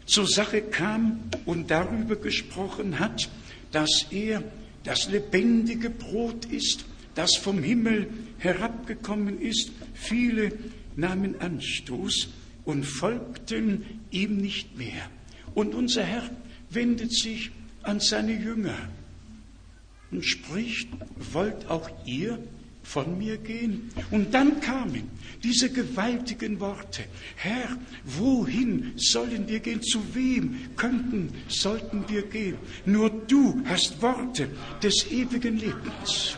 [0.05, 3.29] zur Sache kam und darüber gesprochen hat,
[3.71, 4.43] dass er
[4.83, 9.71] das lebendige Brot ist, das vom Himmel herabgekommen ist.
[9.93, 10.51] Viele
[10.95, 12.29] nahmen Anstoß
[12.65, 15.09] und folgten ihm nicht mehr.
[15.53, 16.29] Und unser Herr
[16.69, 17.51] wendet sich
[17.83, 18.77] an seine Jünger
[20.11, 20.89] und spricht,
[21.31, 22.39] wollt auch ihr
[22.83, 23.89] von mir gehen?
[24.11, 25.09] Und dann kamen
[25.43, 27.03] diese gewaltigen Worte.
[27.35, 29.81] Herr, wohin sollen wir gehen?
[29.81, 32.57] Zu wem könnten, sollten wir gehen?
[32.85, 34.49] Nur du hast Worte
[34.81, 36.37] des ewigen Lebens.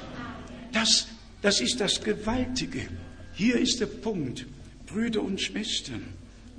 [0.72, 1.08] Das,
[1.42, 2.88] das ist das Gewaltige.
[3.34, 4.46] Hier ist der Punkt,
[4.86, 6.04] Brüder und Schwestern.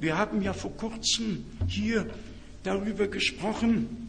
[0.00, 2.06] Wir haben ja vor kurzem hier
[2.62, 4.03] darüber gesprochen,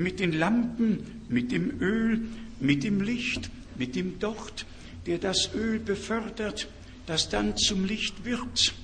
[0.00, 2.22] mit den Lampen, mit dem Öl,
[2.58, 4.66] mit dem Licht, mit dem Docht,
[5.06, 6.68] der das Öl befördert,
[7.06, 8.74] das dann zum Licht wird.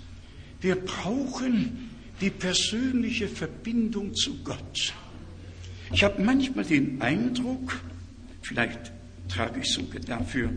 [0.60, 4.92] Wir brauchen die persönliche Verbindung zu Gott.
[5.92, 7.80] Ich habe manchmal den Eindruck,
[8.42, 8.92] vielleicht
[9.28, 10.50] trage ich sogar dafür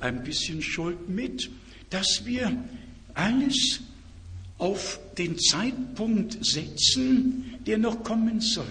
[0.00, 1.50] ein bisschen Schuld mit,
[1.88, 2.52] dass wir
[3.14, 3.80] alles
[4.58, 8.66] auf den Zeitpunkt setzen, der noch kommen soll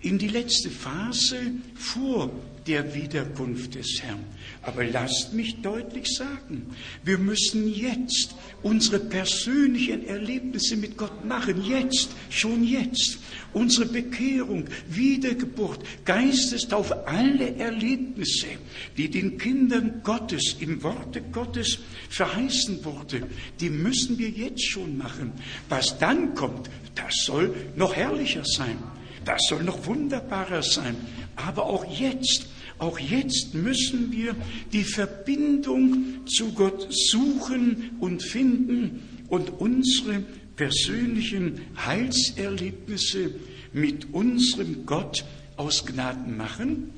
[0.00, 1.38] in die letzte Phase
[1.74, 2.30] vor
[2.66, 4.24] der Wiederkunft des Herrn.
[4.62, 6.66] Aber lasst mich deutlich sagen,
[7.04, 13.18] wir müssen jetzt unsere persönlichen Erlebnisse mit Gott machen, jetzt, schon jetzt.
[13.52, 18.48] Unsere Bekehrung, Wiedergeburt, Geistestaufe, alle Erlebnisse,
[18.96, 21.78] die den Kindern Gottes im Worte Gottes
[22.10, 23.22] verheißen wurde,
[23.60, 25.32] die müssen wir jetzt schon machen.
[25.68, 28.78] Was dann kommt, das soll noch herrlicher sein.
[29.26, 30.96] Das soll noch wunderbarer sein.
[31.34, 32.46] Aber auch jetzt,
[32.78, 34.34] auch jetzt müssen wir
[34.72, 40.22] die Verbindung zu Gott suchen und finden und unsere
[40.54, 43.34] persönlichen Heilserlebnisse
[43.72, 45.24] mit unserem Gott
[45.56, 46.90] aus Gnaden machen,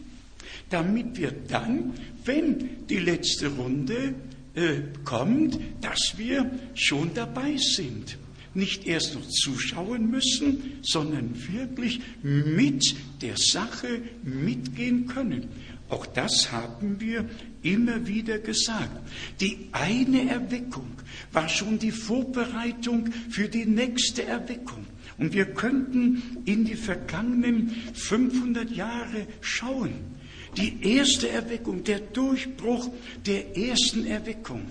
[0.69, 1.95] damit wir dann,
[2.27, 4.15] wenn die letzte Runde
[4.55, 8.19] äh, kommt, dass wir schon dabei sind.
[8.59, 15.49] Nicht erst noch zuschauen müssen, sondern wirklich mit der Sache mitgehen können.
[15.89, 17.25] Auch das haben wir
[17.63, 18.99] immer wieder gesagt.
[19.41, 20.91] Die eine Erweckung
[21.33, 24.87] war schon die Vorbereitung für die nächste Erweckung.
[25.19, 30.18] Und wir könnten in die vergangenen 500 Jahre schauen.
[30.57, 32.91] Die erste Erweckung, der Durchbruch
[33.27, 34.63] der ersten Erweckung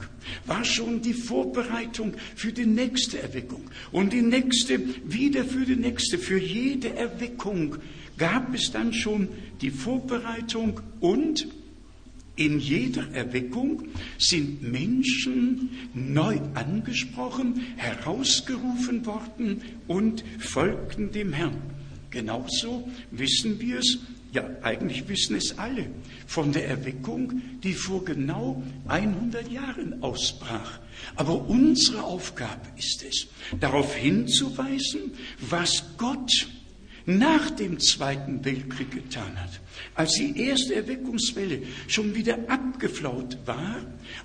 [0.45, 3.61] war schon die Vorbereitung für die nächste Erweckung.
[3.91, 6.17] Und die nächste wieder für die nächste.
[6.17, 7.77] Für jede Erweckung
[8.17, 9.29] gab es dann schon
[9.61, 11.47] die Vorbereitung und
[12.37, 13.83] in jeder Erweckung
[14.19, 21.59] sind Menschen neu angesprochen, herausgerufen worden und folgten dem Herrn.
[22.11, 23.97] Genauso wissen wir es,
[24.37, 25.87] ja eigentlich wissen es alle,
[26.27, 30.79] von der Erweckung, die vor genau 100 Jahren ausbrach.
[31.15, 33.27] Aber unsere Aufgabe ist es,
[33.59, 36.47] darauf hinzuweisen, was Gott
[37.07, 39.61] nach dem Zweiten Weltkrieg getan hat,
[39.95, 43.77] als die erste Erweckungswelle schon wieder abgeflaut war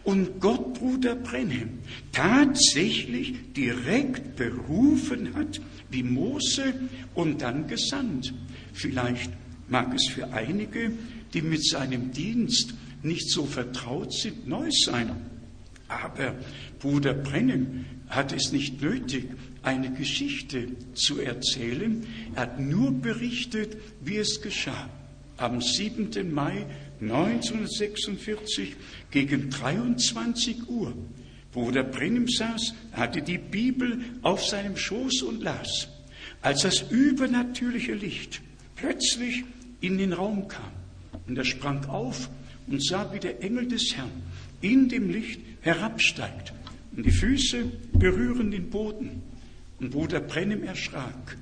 [0.03, 1.79] und Gott Bruder Brenhem
[2.11, 5.61] tatsächlich direkt berufen hat,
[5.91, 6.75] wie Mose
[7.15, 8.35] und dann gesandt.
[8.73, 9.31] Vielleicht
[9.73, 10.93] mag es für einige,
[11.33, 15.11] die mit seinem Dienst nicht so vertraut sind, neu sein.
[15.89, 16.37] Aber
[16.79, 19.29] Bruder Brennem hat es nicht nötig,
[19.63, 22.07] eine Geschichte zu erzählen.
[22.35, 24.91] Er hat nur berichtet, wie es geschah.
[25.39, 26.33] Am 7.
[26.33, 26.67] Mai
[27.01, 28.77] 1946
[29.11, 30.95] gegen 23 Uhr.
[31.51, 35.89] Bruder Brennim saß, hatte die Bibel auf seinem Schoß und las.
[36.43, 38.43] Als das übernatürliche Licht
[38.83, 39.45] plötzlich
[39.83, 40.73] in den Raum kam
[41.27, 42.31] und er sprang auf
[42.67, 44.11] und sah, wie der Engel des Herrn
[44.63, 46.55] in dem Licht herabsteigt
[46.97, 49.23] und die Füße berühren den Boden
[49.81, 51.37] und Bruder Brennim erschrak.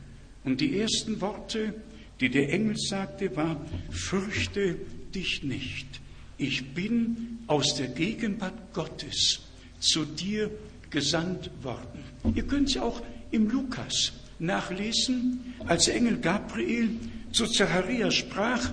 [0.45, 1.75] Und die ersten Worte,
[2.21, 3.61] die der Engel sagte, war,
[3.91, 4.77] fürchte
[5.15, 6.01] dich nicht.
[6.39, 9.41] Ich bin aus der Gegenwart Gottes
[9.81, 10.51] zu dir
[10.89, 12.03] gesandt worden.
[12.35, 16.91] Ihr könnt es auch im Lukas nachlesen, als Engel Gabriel
[17.33, 18.73] zu Zacharias sprach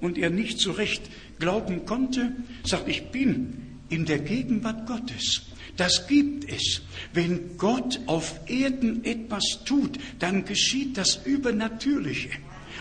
[0.00, 1.02] und er nicht so recht
[1.38, 2.32] glauben konnte,
[2.64, 3.56] sagt, ich bin
[3.88, 5.42] in der Gegenwart Gottes.
[5.76, 6.82] Das gibt es.
[7.14, 12.30] Wenn Gott auf Erden etwas tut, dann geschieht das Übernatürliche.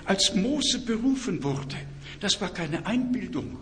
[0.05, 1.75] Als Mose berufen wurde,
[2.21, 3.57] das war keine Einbildung.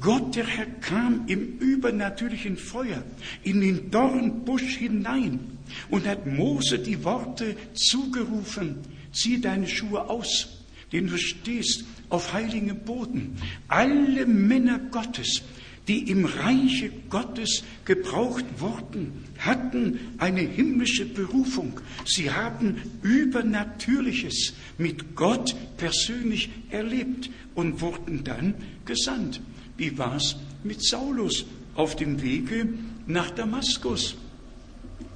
[0.00, 3.02] Gott, der Herr, kam im übernatürlichen Feuer
[3.44, 5.58] in den Dornbusch hinein
[5.90, 8.78] und hat Mose die Worte zugerufen,
[9.12, 13.36] zieh deine Schuhe aus, denn du stehst auf heiligem Boden.
[13.68, 15.42] Alle Männer Gottes
[15.88, 21.80] die im Reiche Gottes gebraucht wurden, hatten eine himmlische Berufung.
[22.04, 29.40] Sie haben Übernatürliches mit Gott persönlich erlebt und wurden dann gesandt.
[29.78, 32.68] Wie war es mit Saulus auf dem Wege
[33.06, 34.16] nach Damaskus?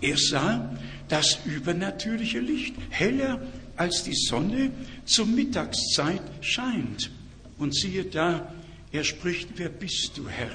[0.01, 0.75] Er sah
[1.09, 3.43] das übernatürliche Licht, heller
[3.77, 4.71] als die Sonne
[5.05, 7.11] zur Mittagszeit scheint.
[7.59, 8.53] Und siehe da,
[8.93, 10.51] er spricht, wer bist du, Herr?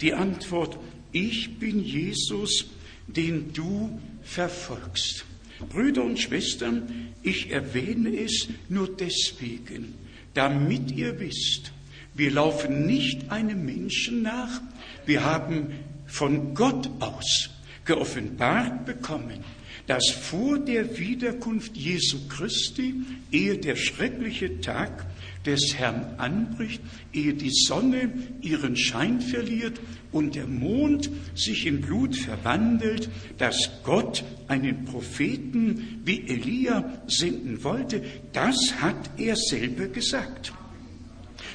[0.00, 0.78] Die Antwort,
[1.12, 2.66] ich bin Jesus,
[3.06, 5.24] den du verfolgst.
[5.68, 9.94] Brüder und Schwestern, ich erwähne es nur deswegen,
[10.34, 11.72] damit ihr wisst,
[12.14, 14.60] wir laufen nicht einem Menschen nach,
[15.06, 15.68] wir haben
[16.06, 17.50] von Gott aus
[17.84, 19.44] geoffenbart bekommen,
[19.86, 22.94] dass vor der Wiederkunft Jesu Christi,
[23.30, 25.06] ehe der schreckliche Tag
[25.46, 26.80] des Herrn anbricht,
[27.12, 29.80] ehe die Sonne ihren Schein verliert
[30.12, 38.02] und der Mond sich in Blut verwandelt, dass Gott einen Propheten wie Elia senden wollte,
[38.32, 40.52] das hat er selber gesagt.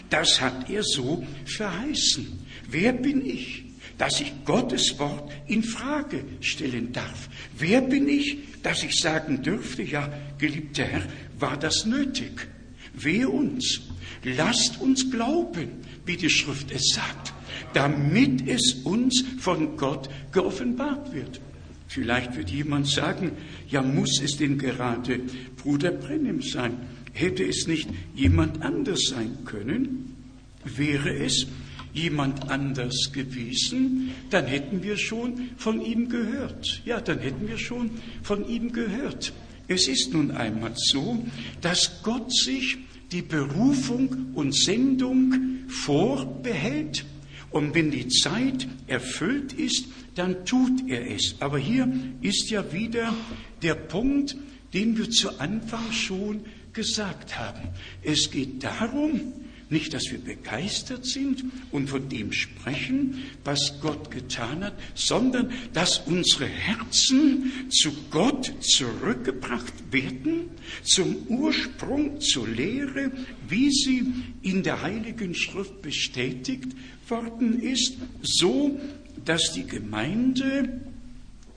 [0.09, 2.27] Das hat er so verheißen.
[2.69, 3.65] Wer bin ich,
[3.97, 7.29] dass ich Gottes Wort in Frage stellen darf?
[7.57, 11.03] Wer bin ich, dass ich sagen dürfte, ja, geliebter Herr,
[11.37, 12.47] war das nötig?
[12.93, 13.81] Wehe uns.
[14.23, 15.69] Lasst uns glauben,
[16.05, 17.33] wie die Schrift es sagt,
[17.73, 21.39] damit es uns von Gott geoffenbart wird.
[21.87, 23.31] Vielleicht wird jemand sagen,
[23.67, 25.21] ja muss es denn gerade
[25.57, 26.77] Bruder Brennim sein?
[27.13, 30.15] Hätte es nicht jemand anders sein können?
[30.63, 31.47] Wäre es
[31.93, 36.81] jemand anders gewesen, dann hätten wir schon von ihm gehört.
[36.85, 39.33] Ja, dann hätten wir schon von ihm gehört.
[39.69, 41.23] Es ist nun einmal so,
[41.61, 42.79] dass Gott sich
[43.11, 47.05] die Berufung und Sendung vorbehält.
[47.51, 51.35] Und wenn die Zeit erfüllt ist, dann tut er es.
[51.39, 51.87] Aber hier
[52.21, 53.15] ist ja wieder
[53.61, 54.35] der Punkt,
[54.73, 56.41] den wir zu Anfang schon
[56.73, 57.69] gesagt haben.
[58.01, 59.33] Es geht darum,
[59.69, 65.99] nicht, dass wir begeistert sind und von dem sprechen, was Gott getan hat, sondern dass
[65.99, 70.49] unsere Herzen zu Gott zurückgebracht werden,
[70.83, 73.11] zum Ursprung, zur Lehre,
[73.47, 74.05] wie sie
[74.41, 76.69] in der Heiligen Schrift bestätigt
[77.07, 78.79] worden ist, so
[79.25, 80.81] dass die Gemeinde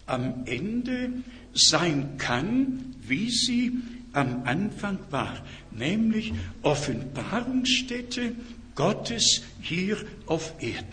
[0.06, 1.12] am Ende
[1.54, 3.72] sein kann, wie sie
[4.12, 6.32] am Anfang war, nämlich
[6.62, 8.32] Offenbarungsstätte
[8.74, 9.96] Gottes hier
[10.26, 10.86] auf Erden.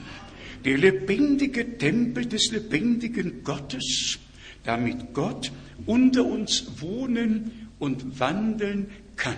[0.65, 4.19] Der lebendige Tempel des lebendigen Gottes,
[4.63, 5.51] damit Gott
[5.85, 9.37] unter uns wohnen und wandeln kann.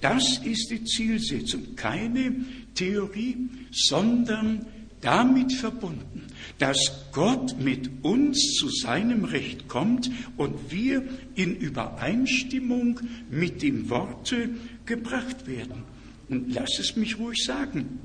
[0.00, 2.34] Das ist die Zielsetzung, keine
[2.74, 3.36] Theorie,
[3.72, 4.64] sondern
[5.00, 6.26] damit verbunden,
[6.60, 11.02] dass Gott mit uns zu seinem Recht kommt und wir
[11.34, 13.00] in Übereinstimmung
[13.30, 14.50] mit dem Worte
[14.84, 15.82] gebracht werden.
[16.28, 17.98] Und lass es mich ruhig sagen,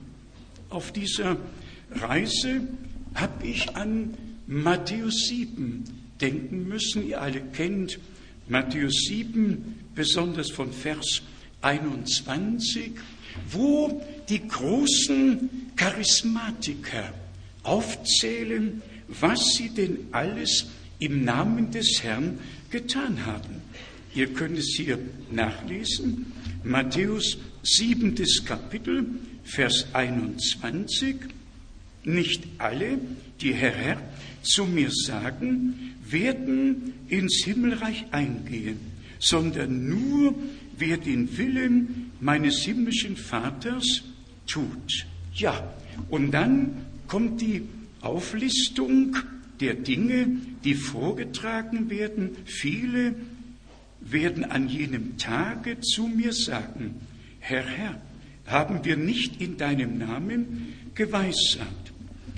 [0.69, 1.37] auf dieser
[1.91, 2.61] Reise
[3.13, 4.13] habe ich an
[4.47, 5.83] Matthäus 7
[6.21, 7.05] denken müssen.
[7.05, 7.99] Ihr alle kennt
[8.47, 11.21] Matthäus 7, besonders von Vers
[11.61, 12.93] 21,
[13.51, 17.13] wo die großen Charismatiker
[17.65, 20.67] aufzählen, was sie denn alles
[20.99, 22.39] im Namen des Herrn
[22.69, 23.61] getan haben.
[24.13, 24.97] Ihr könnt es hier
[25.31, 26.31] nachlesen.
[26.63, 28.15] Matthäus 7.
[28.45, 29.05] Kapitel,
[29.43, 31.17] Vers 21.
[32.05, 32.99] Nicht alle,
[33.41, 34.01] die Herr, Herr
[34.41, 38.79] zu mir sagen, werden ins Himmelreich eingehen,
[39.19, 40.35] sondern nur
[40.77, 44.03] wer den Willen meines himmlischen Vaters
[44.47, 45.07] tut.
[45.33, 45.73] Ja,
[46.09, 47.63] und dann kommt die
[48.01, 49.15] Auflistung
[49.59, 50.27] der Dinge,
[50.63, 52.31] die vorgetragen werden.
[52.45, 53.15] Viele
[54.01, 56.95] werden an jenem Tage zu mir sagen,
[57.39, 58.01] Herr, Herr,
[58.45, 61.93] haben wir nicht in deinem Namen geweissagt?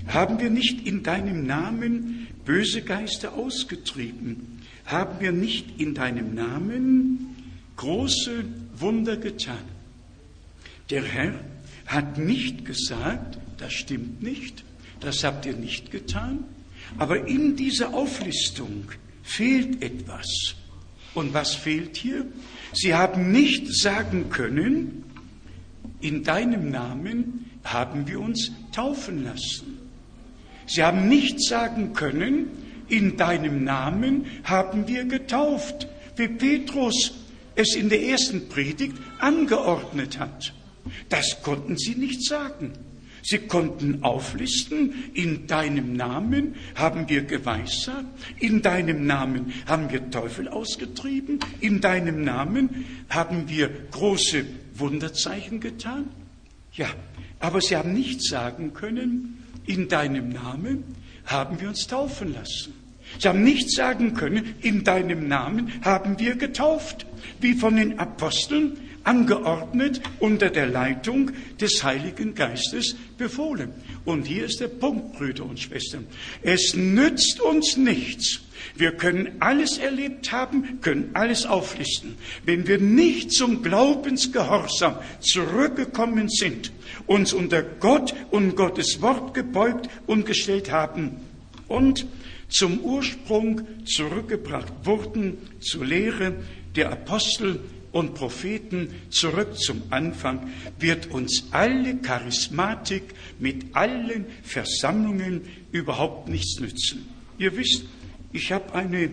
[0.08, 4.60] Haben wir nicht in deinem Namen böse Geister ausgetrieben?
[4.86, 7.36] Haben wir nicht in deinem Namen
[7.76, 8.46] große
[8.78, 9.58] Wunder getan?
[10.90, 11.34] Der Herr
[11.86, 14.64] hat nicht gesagt, das stimmt nicht,
[15.00, 16.44] das habt ihr nicht getan,
[16.98, 18.86] aber in dieser Auflistung
[19.24, 20.56] fehlt etwas.
[21.14, 22.26] Und was fehlt hier?
[22.74, 25.04] Sie haben nicht sagen können,
[26.00, 29.80] in deinem Namen haben wir uns taufen lassen.
[30.68, 32.48] Sie haben nicht sagen können,
[32.88, 37.14] in deinem Namen haben wir getauft, wie Petrus
[37.56, 40.54] es in der ersten Predigt angeordnet hat.
[41.10, 42.74] Das konnten sie nicht sagen.
[43.30, 48.08] Sie konnten auflisten, in deinem Namen haben wir geweissagt,
[48.40, 56.06] in deinem Namen haben wir Teufel ausgetrieben, in deinem Namen haben wir große Wunderzeichen getan.
[56.72, 56.88] Ja,
[57.40, 60.86] aber sie haben nicht sagen können, in deinem Namen
[61.26, 62.76] haben wir uns taufen lassen.
[63.20, 67.06] Sie haben nicht sagen können, in deinem Namen haben wir getauft,
[67.42, 68.78] wie von den Aposteln
[69.08, 73.72] angeordnet unter der Leitung des Heiligen Geistes befohlen.
[74.06, 76.06] Und hier ist der Punkt, Brüder und Schwestern.
[76.42, 78.42] Es nützt uns nichts.
[78.76, 82.16] Wir können alles erlebt haben, können alles auflisten.
[82.46, 86.72] Wenn wir nicht zum Glaubensgehorsam zurückgekommen sind,
[87.06, 91.18] uns unter Gott und Gottes Wort gebeugt und gestellt haben
[91.68, 92.06] und
[92.50, 96.36] zum Ursprung zurückgebracht wurden, zur Lehre
[96.76, 97.60] der Apostel,
[97.92, 103.04] und Propheten zurück zum Anfang, wird uns alle Charismatik
[103.40, 107.08] mit allen Versammlungen überhaupt nichts nützen.
[107.38, 107.86] Ihr wisst,
[108.34, 109.12] ich habe eine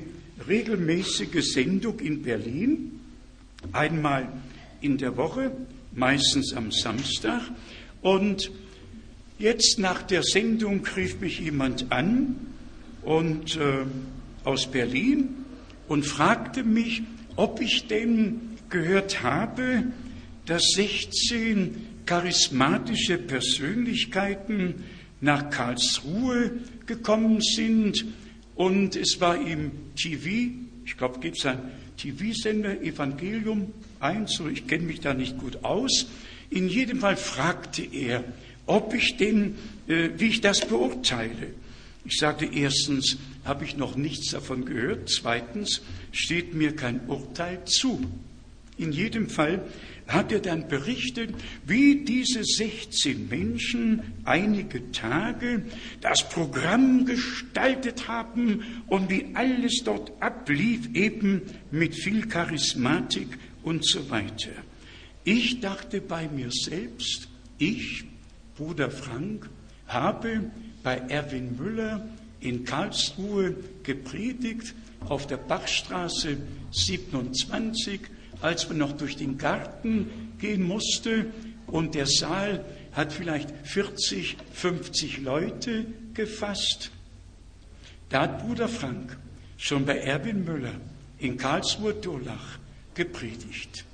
[0.49, 3.01] regelmäßige Sendung in Berlin,
[3.73, 4.29] einmal
[4.81, 5.53] in der Woche,
[5.95, 7.43] meistens am Samstag.
[8.03, 8.51] Und
[9.39, 12.37] jetzt nach der Sendung rief mich jemand an
[13.03, 13.85] und äh,
[14.45, 15.29] aus Berlin
[15.89, 17.03] und fragte mich,
[17.37, 19.85] ob ich denn gehört habe,
[20.47, 24.83] dass 16 charismatische Persönlichkeiten
[25.21, 26.51] nach Karlsruhe
[26.85, 28.05] gekommen sind
[28.57, 30.53] und es war im TV,
[30.85, 31.61] ich glaube, gibt es ein
[31.97, 36.07] TV-Sender, Evangelium 1, ich kenne mich da nicht gut aus.
[36.51, 38.25] In jedem Fall fragte er,
[38.67, 39.55] ob ich den,
[39.87, 41.55] äh, wie ich das beurteile.
[42.05, 45.09] Ich sagte erstens, habe ich noch nichts davon gehört.
[45.11, 48.01] Zweitens, steht mir kein Urteil zu.
[48.77, 49.65] In jedem Fall
[50.09, 55.63] hat er dann berichtet, wie diese 16 Menschen einige Tage
[56.01, 63.29] das Programm gestaltet haben und wie alles dort ablief, eben mit viel Charismatik
[63.63, 64.51] und so weiter.
[65.23, 68.05] Ich dachte bei mir selbst, ich,
[68.57, 69.49] Bruder Frank,
[69.87, 70.51] habe
[70.83, 72.09] bei Erwin Müller
[72.41, 74.75] in Karlsruhe gepredigt
[75.09, 76.37] auf der Bachstraße
[76.73, 78.01] 27
[78.41, 81.27] als man noch durch den Garten gehen musste
[81.67, 86.91] und der Saal hat vielleicht 40, 50 Leute gefasst.
[88.09, 89.17] Da hat Bruder Frank
[89.57, 90.75] schon bei Erwin Müller
[91.19, 92.59] in Karlsruhe-Durlach
[92.95, 93.85] gepredigt.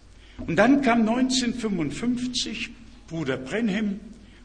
[0.47, 2.71] Und dann kam 1955
[3.09, 4.01] Bruder Brenhem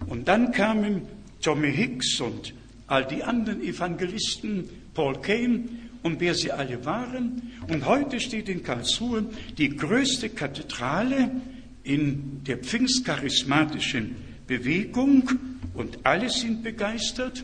[0.07, 1.03] und dann kamen
[1.41, 2.53] Tommy Hicks und
[2.87, 5.63] all die anderen Evangelisten, Paul Kane
[6.05, 7.41] und wer sie alle waren.
[7.67, 9.25] Und heute steht in Karlsruhe
[9.57, 11.31] die größte Kathedrale
[11.83, 15.27] in der pfingstcharismatischen Bewegung
[15.73, 17.43] und alle sind begeistert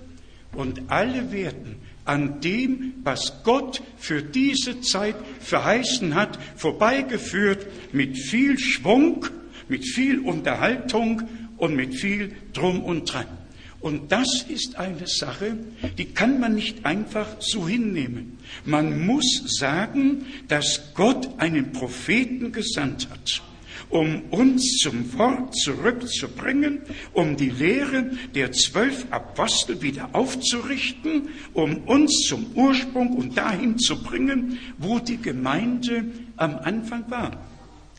[0.53, 8.59] und alle werden an dem, was Gott für diese Zeit verheißen hat, vorbeigeführt mit viel
[8.59, 9.25] Schwung,
[9.69, 11.23] mit viel Unterhaltung
[11.57, 13.40] und mit viel Drum und Dran.
[13.81, 15.57] Und das ist eine Sache,
[15.97, 18.37] die kann man nicht einfach so hinnehmen.
[18.63, 23.41] Man muss sagen, dass Gott einen Propheten gesandt hat,
[23.89, 26.81] um uns zum Wort zurückzubringen,
[27.13, 34.03] um die Lehre der zwölf Apostel wieder aufzurichten, um uns zum Ursprung und dahin zu
[34.03, 36.05] bringen, wo die Gemeinde
[36.37, 37.50] am Anfang war.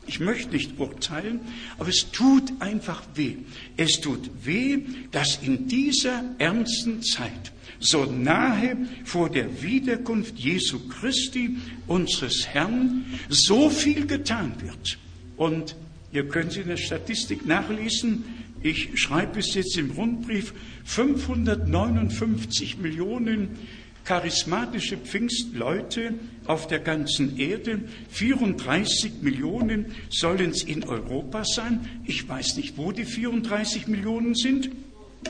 [0.07, 1.41] Ich möchte nicht urteilen,
[1.79, 3.37] aber es tut einfach weh.
[3.77, 4.81] Es tut weh,
[5.11, 13.71] dass in dieser ernsten Zeit, so nahe vor der Wiederkunft Jesu Christi, unseres Herrn, so
[13.71, 14.99] viel getan wird.
[15.37, 15.77] Und
[16.13, 18.25] ihr könnt in der Statistik nachlesen,
[18.63, 23.59] ich schreibe es jetzt im Rundbrief, 559 Millionen
[24.05, 26.15] charismatische Pfingstleute
[26.47, 27.81] auf der ganzen Erde.
[28.11, 31.89] 34 Millionen sollen es in Europa sein.
[32.05, 34.71] Ich weiß nicht, wo die 34 Millionen sind,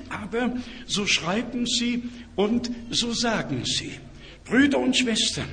[0.08, 0.54] aber
[0.86, 2.04] so schreiben sie
[2.36, 3.92] und so sagen sie.
[4.44, 5.48] Brüder und Schwestern,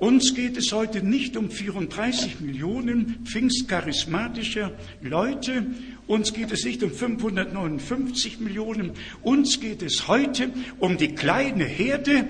[0.00, 4.72] uns geht es heute nicht um 34 Millionen pfingstcharismatischer
[5.02, 5.66] Leute,
[6.06, 8.92] uns geht es nicht um 559 Millionen,
[9.22, 12.26] uns geht es heute um die kleine Herde,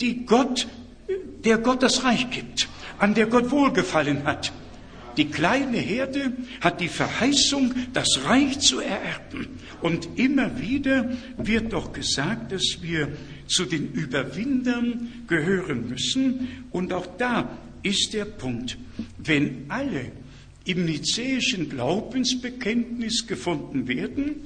[0.00, 0.68] die Gott,
[1.44, 4.52] der Gott das Reich gibt, an der Gott wohlgefallen hat.
[5.16, 9.48] Die kleine Herde hat die Verheißung, das Reich zu ererben.
[9.80, 13.08] Und immer wieder wird doch gesagt, dass wir
[13.46, 16.64] zu den Überwindern gehören müssen.
[16.70, 18.78] Und auch da ist der Punkt,
[19.18, 20.12] wenn alle
[20.64, 24.36] im nizäischen Glaubensbekenntnis gefunden werden,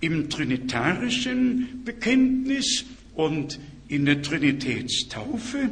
[0.00, 3.58] im trinitarischen Bekenntnis und
[3.88, 5.70] in der Trinitätstaufe,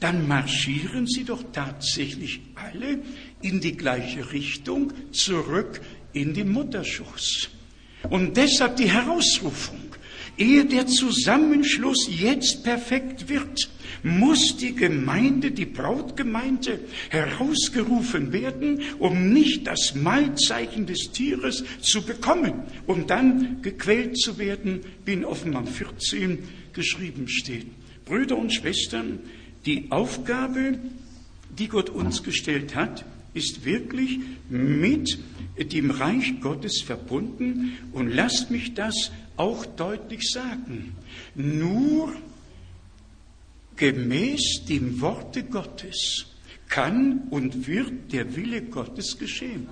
[0.00, 3.00] dann marschieren sie doch tatsächlich alle
[3.42, 5.80] in die gleiche Richtung zurück
[6.12, 7.50] in den Mutterschuss.
[8.10, 9.80] Und deshalb die Herausrufung,
[10.36, 13.68] ehe der Zusammenschluss jetzt perfekt wird,
[14.02, 16.78] muss die Gemeinde, die Brautgemeinde
[17.10, 24.80] herausgerufen werden, um nicht das Mahlzeichen des Tieres zu bekommen und dann gequält zu werden,
[25.04, 26.38] wie in Offenbar 14
[26.72, 27.66] geschrieben steht.
[28.04, 29.18] Brüder und Schwestern,
[29.66, 30.78] die Aufgabe,
[31.58, 33.04] die Gott uns gestellt hat,
[33.38, 34.18] ist wirklich
[34.50, 35.18] mit
[35.72, 40.96] dem Reich Gottes verbunden und lasst mich das auch deutlich sagen.
[41.34, 42.14] Nur
[43.76, 46.26] gemäß dem Worte Gottes
[46.68, 49.68] kann und wird der Wille Gottes geschehen.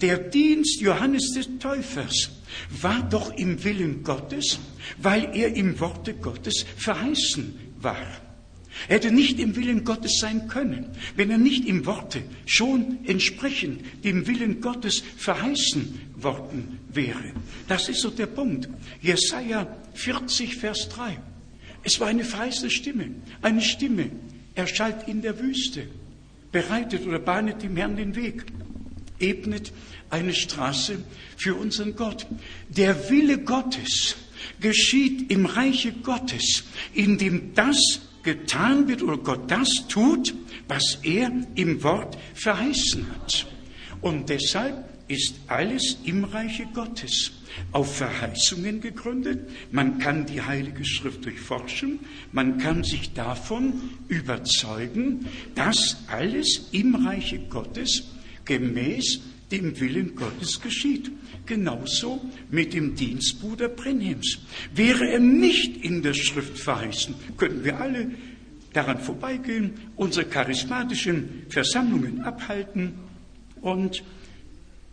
[0.00, 2.30] Der Dienst Johannes des Täufers
[2.70, 4.58] war doch im Willen Gottes,
[4.98, 8.27] weil er im Worte Gottes verheißen war.
[8.86, 13.82] Er hätte nicht im Willen Gottes sein können, wenn er nicht im Worte schon entsprechend
[14.04, 17.32] dem Willen Gottes verheißen worden wäre.
[17.66, 18.68] Das ist so der Punkt.
[19.00, 21.18] Jesaja 40, Vers 3.
[21.82, 23.10] Es war eine verheißene Stimme,
[23.42, 24.10] eine Stimme
[24.54, 25.86] erschallt in der Wüste,
[26.52, 28.44] bereitet oder bahnet dem Herrn den Weg,
[29.18, 29.72] ebnet
[30.10, 30.98] eine Straße
[31.36, 32.26] für unseren Gott.
[32.68, 34.16] Der Wille Gottes
[34.60, 36.64] geschieht im Reiche Gottes,
[36.94, 40.34] in dem das getan wird oder Gott das tut,
[40.68, 43.46] was er im Wort verheißen hat.
[44.02, 47.32] Und deshalb ist alles im Reiche Gottes
[47.72, 49.48] auf Verheißungen gegründet.
[49.72, 52.00] Man kann die Heilige Schrift durchforschen.
[52.30, 53.72] Man kann sich davon
[54.08, 58.04] überzeugen, dass alles im Reiche Gottes
[58.44, 59.20] gemäß
[59.50, 61.10] dem Willen Gottes geschieht.
[61.46, 62.20] Genauso
[62.50, 64.38] mit dem Dienstbruder Brenhems.
[64.74, 68.10] Wäre er nicht in der Schrift verheißen, könnten wir alle
[68.72, 72.94] daran vorbeigehen, unsere charismatischen Versammlungen abhalten
[73.62, 74.04] und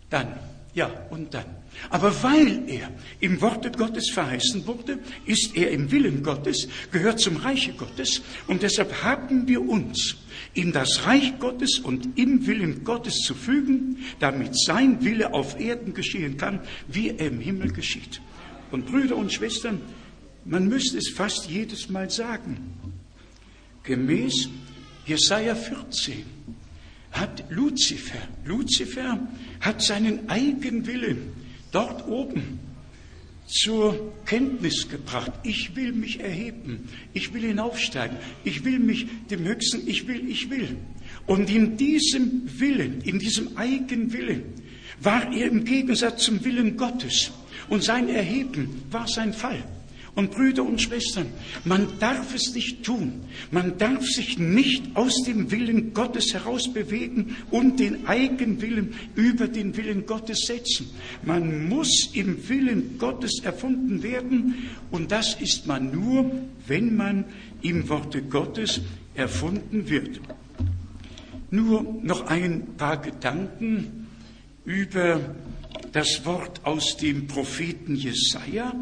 [0.09, 0.27] dann,
[0.73, 1.54] ja, und dann.
[1.89, 7.37] Aber weil er im Worte Gottes verheißen wurde, ist er im Willen Gottes, gehört zum
[7.37, 10.17] Reiche Gottes und deshalb haben wir uns
[10.53, 15.93] in das Reich Gottes und im Willen Gottes zu fügen, damit sein Wille auf Erden
[15.93, 18.21] geschehen kann, wie er im Himmel geschieht.
[18.71, 19.81] Und Brüder und Schwestern,
[20.45, 22.73] man müsste es fast jedes Mal sagen.
[23.83, 24.49] Gemäß
[25.05, 26.25] Jesaja 14
[27.11, 29.19] hat Luzifer, Luzifer
[29.61, 31.44] hat seinen Eigenwillen
[31.75, 32.59] dort oben
[33.47, 35.31] zur Kenntnis gebracht.
[35.43, 36.89] Ich will mich erheben.
[37.13, 38.17] Ich will hinaufsteigen.
[38.43, 40.77] Ich will mich dem Höchsten, ich will, ich will.
[41.27, 44.43] Und in diesem Willen, in diesem Eigenwillen,
[45.01, 47.31] war er im Gegensatz zum Willen Gottes.
[47.69, 49.63] Und sein Erheben war sein Fall.
[50.15, 51.27] Und Brüder und Schwestern,
[51.65, 53.21] man darf es nicht tun.
[53.51, 60.05] Man darf sich nicht aus dem Willen Gottes herausbewegen und den Eigenwillen über den Willen
[60.05, 60.89] Gottes setzen.
[61.23, 66.31] Man muss im Willen Gottes erfunden werden und das ist man nur,
[66.65, 67.25] wenn man
[67.61, 68.79] im Worte Gottes
[69.15, 70.21] erfunden wird.
[71.51, 74.07] Nur noch ein paar Gedanken
[74.63, 75.19] über
[75.91, 78.73] das Wort aus dem Propheten Jesaja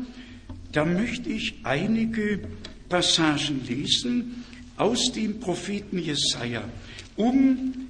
[0.74, 2.42] da möchte ich einige
[2.90, 4.44] Passagen lesen
[4.76, 6.64] aus dem Propheten Jesaja,
[7.16, 7.88] um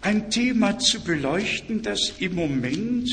[0.00, 3.08] ein Thema zu beleuchten, das im Moment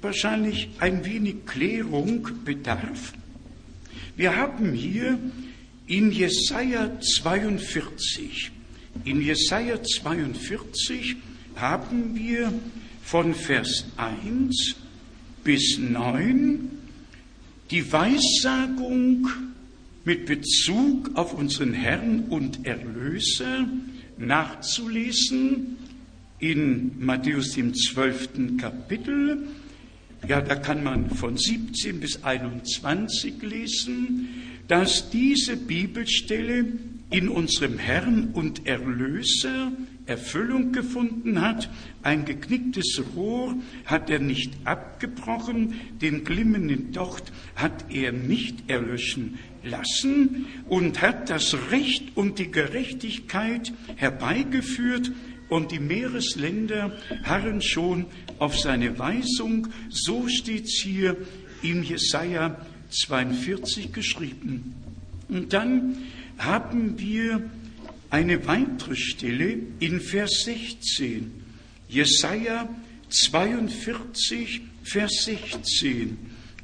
[0.00, 3.12] wahrscheinlich ein wenig Klärung bedarf.
[4.16, 5.18] Wir haben hier
[5.86, 8.50] in Jesaja 42,
[9.04, 11.16] in Jesaja 42
[11.56, 12.52] haben wir
[13.02, 14.76] von Vers 1
[15.44, 16.77] bis 9
[17.70, 19.28] die Weissagung
[20.04, 23.68] mit Bezug auf unseren Herrn und Erlöser
[24.16, 25.76] nachzulesen
[26.38, 29.48] in Matthäus dem zwölften Kapitel.
[30.26, 34.28] Ja, da kann man von 17 bis 21 lesen,
[34.66, 36.66] dass diese Bibelstelle
[37.10, 39.72] in unserem Herrn und Erlöser
[40.08, 41.70] Erfüllung gefunden hat.
[42.02, 43.54] Ein geknicktes Rohr
[43.84, 51.56] hat er nicht abgebrochen, den glimmenden Docht hat er nicht erlöschen lassen und hat das
[51.70, 55.12] Recht und die Gerechtigkeit herbeigeführt
[55.48, 56.92] und die Meeresländer
[57.24, 58.06] harren schon
[58.38, 59.68] auf seine Weisung.
[59.90, 61.16] So steht's hier
[61.62, 62.56] in Jesaja
[62.90, 64.74] 42 geschrieben.
[65.28, 65.96] Und dann
[66.38, 67.42] haben wir
[68.10, 71.30] eine weitere Stelle in Vers 16.
[71.88, 72.68] Jesaja
[73.08, 76.18] 42, Vers 16.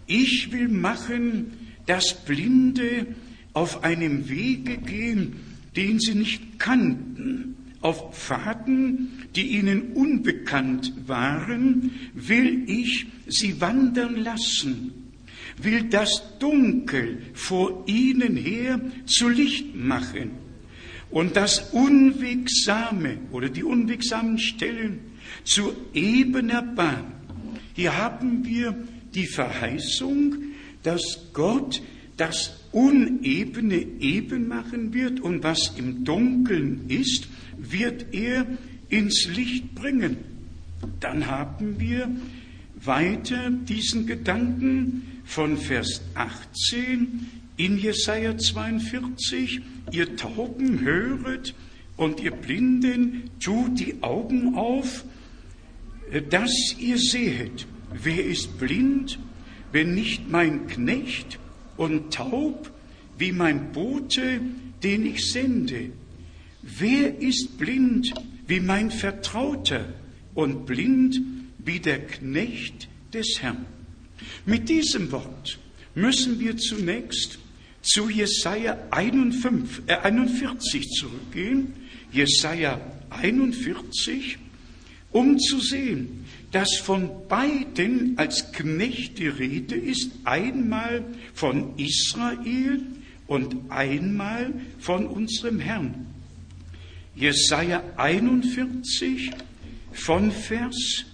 [0.07, 1.53] Ich will machen,
[1.86, 3.07] dass Blinde
[3.53, 5.34] auf einem Wege gehen,
[5.76, 14.92] den sie nicht kannten, auf Pfaden, die ihnen unbekannt waren, will ich sie wandern lassen,
[15.61, 20.43] will das Dunkel vor ihnen her zu Licht machen
[21.14, 24.98] und das Unwegsame oder die unwegsamen Stellen
[25.44, 27.04] zu ebener Bahn.
[27.72, 28.74] Hier haben wir
[29.14, 30.34] die Verheißung,
[30.82, 31.80] dass Gott
[32.16, 38.44] das Unebene eben machen wird und was im Dunkeln ist, wird er
[38.88, 40.16] ins Licht bringen.
[40.98, 42.10] Dann haben wir
[42.74, 49.61] weiter diesen Gedanken von Vers 18 in Jesaja 42,
[49.92, 51.55] ihr Tauben höret
[51.96, 55.05] und ihr Blinden tut die Augen auf,
[56.30, 59.18] dass ihr sehet, wer ist blind,
[59.72, 61.38] wenn nicht mein Knecht
[61.76, 62.70] und taub
[63.18, 64.40] wie mein Bote,
[64.82, 65.90] den ich sende?
[66.62, 68.12] Wer ist blind
[68.46, 69.94] wie mein Vertrauter
[70.34, 71.20] und blind
[71.59, 73.66] wie der Knecht des Herrn?
[74.44, 75.59] Mit diesem Wort
[75.94, 77.38] müssen wir zunächst
[77.85, 81.74] zu Jesaja 41, äh 41 zurückgehen,
[82.11, 82.80] Jesaja
[83.11, 84.39] 41,
[85.12, 91.05] um zu sehen, dass von beiden als Knecht die Rede ist, einmal
[91.35, 92.80] von Israel
[93.26, 96.07] und einmal von unserem Herrn.
[97.14, 99.30] Jesaja 41
[99.93, 101.05] von Vers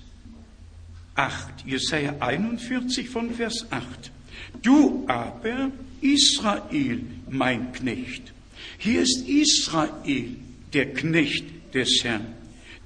[1.15, 1.67] 8.
[1.67, 4.11] Jesaja 41 von Vers 8.
[4.63, 5.71] Du aber,
[6.03, 8.33] Israel, mein Knecht.
[8.79, 10.37] Hier ist Israel,
[10.73, 11.45] der Knecht
[11.75, 12.27] des Herrn.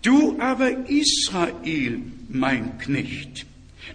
[0.02, 3.46] Du aber, Israel, mein Knecht.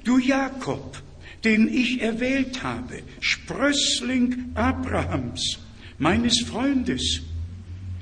[0.03, 1.01] Du Jakob,
[1.43, 5.59] den ich erwählt habe, Sprössling Abrahams,
[5.97, 7.21] meines Freundes.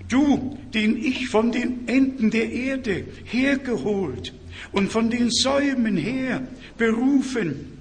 [0.07, 4.33] Du, den ich von den Enden der Erde hergeholt
[4.71, 6.47] und von den Säumen her
[6.77, 7.76] berufen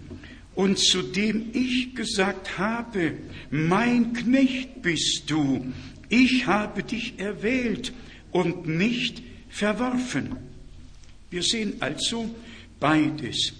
[0.57, 3.13] und zu dem ich gesagt habe,
[3.51, 5.73] mein Knecht bist du,
[6.09, 7.93] ich habe dich erwählt
[8.33, 10.37] und nicht verworfen.
[11.31, 12.35] Wir sehen also
[12.81, 13.53] beides.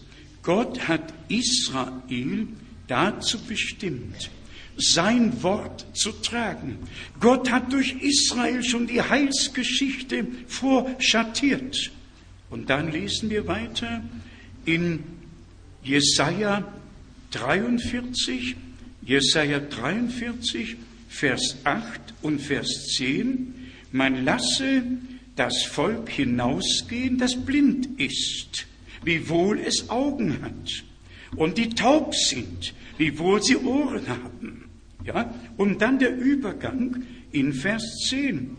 [0.43, 2.49] Gott hat Israel
[2.87, 4.31] dazu bestimmt,
[4.79, 6.79] sein Wort zu tragen.
[7.21, 11.91] Gott hat durch Israel schon die Heilsgeschichte vorschattiert.
[12.49, 14.03] Und dann lesen wir weiter
[14.65, 15.03] in
[15.83, 16.65] Jesaja
[17.37, 18.57] 43,
[19.03, 20.77] Jesaja 43,
[21.09, 23.55] Vers 8 und Vers 10.
[23.93, 24.83] Man lasse
[25.37, 28.67] das Volk hinausgehen, das blind ist
[29.07, 30.85] wiewohl es Augen hat.
[31.37, 34.65] Und die taub sind, wiewohl sie Ohren haben.
[35.05, 35.33] Ja?
[35.57, 38.57] Und dann der Übergang in Vers 10.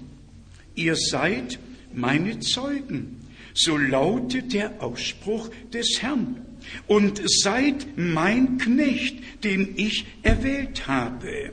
[0.76, 1.60] Ihr seid
[1.94, 3.18] meine Zeugen.
[3.54, 6.38] So lautet der Ausspruch des Herrn.
[6.88, 11.52] Und seid mein Knecht, den ich erwählt habe.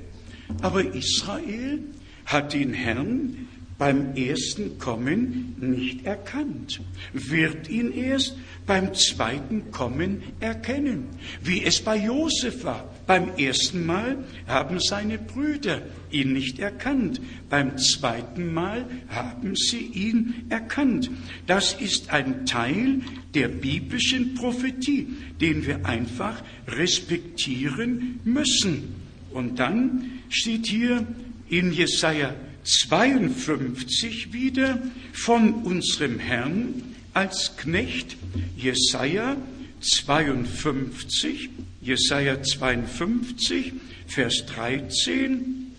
[0.62, 1.80] Aber Israel
[2.26, 3.43] hat den Herrn
[3.78, 6.80] beim ersten Kommen nicht erkannt,
[7.12, 11.06] wird ihn erst beim zweiten Kommen erkennen,
[11.42, 12.88] wie es bei Josef war.
[13.06, 17.20] Beim ersten Mal haben seine Brüder ihn nicht erkannt,
[17.50, 21.10] beim zweiten Mal haben sie ihn erkannt.
[21.46, 23.00] Das ist ein Teil
[23.34, 25.08] der biblischen Prophetie,
[25.40, 28.94] den wir einfach respektieren müssen.
[29.32, 31.06] Und dann steht hier
[31.50, 32.34] in Jesaja
[32.64, 38.16] 52 wieder von unserem Herrn als Knecht
[38.56, 39.36] Jesaja
[39.80, 41.50] 52,
[41.80, 43.72] Jesaja 52,
[44.06, 45.72] Vers 13.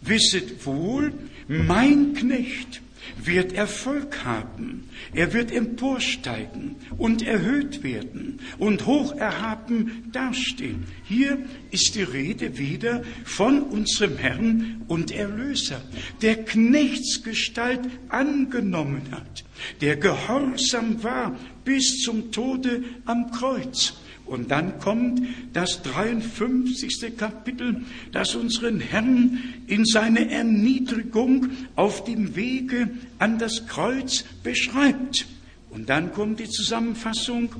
[0.00, 1.12] Wisset wohl,
[1.46, 2.80] mein Knecht
[3.28, 4.88] wird Erfolg haben.
[5.12, 10.84] Er wird emporsteigen und erhöht werden und hoch erhaben dastehen.
[11.04, 11.38] Hier
[11.70, 15.80] ist die Rede wieder von unserem Herrn und Erlöser,
[16.22, 19.44] der Knechtsgestalt angenommen hat,
[19.80, 23.94] der gehorsam war bis zum Tode am Kreuz
[24.28, 25.22] und dann kommt
[25.52, 27.16] das 53.
[27.16, 35.26] Kapitel, das unseren Herrn in seine Erniedrigung auf dem Wege an das Kreuz beschreibt.
[35.70, 37.54] Und dann kommt die Zusammenfassung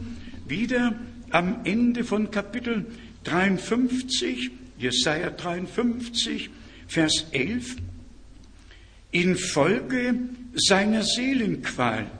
[0.46, 0.98] wieder
[1.30, 2.86] am Ende von Kapitel
[3.24, 6.50] 53, Jesaja 53,
[6.86, 7.76] Vers 11.
[9.10, 10.18] Infolge
[10.54, 12.10] seiner Seelenqual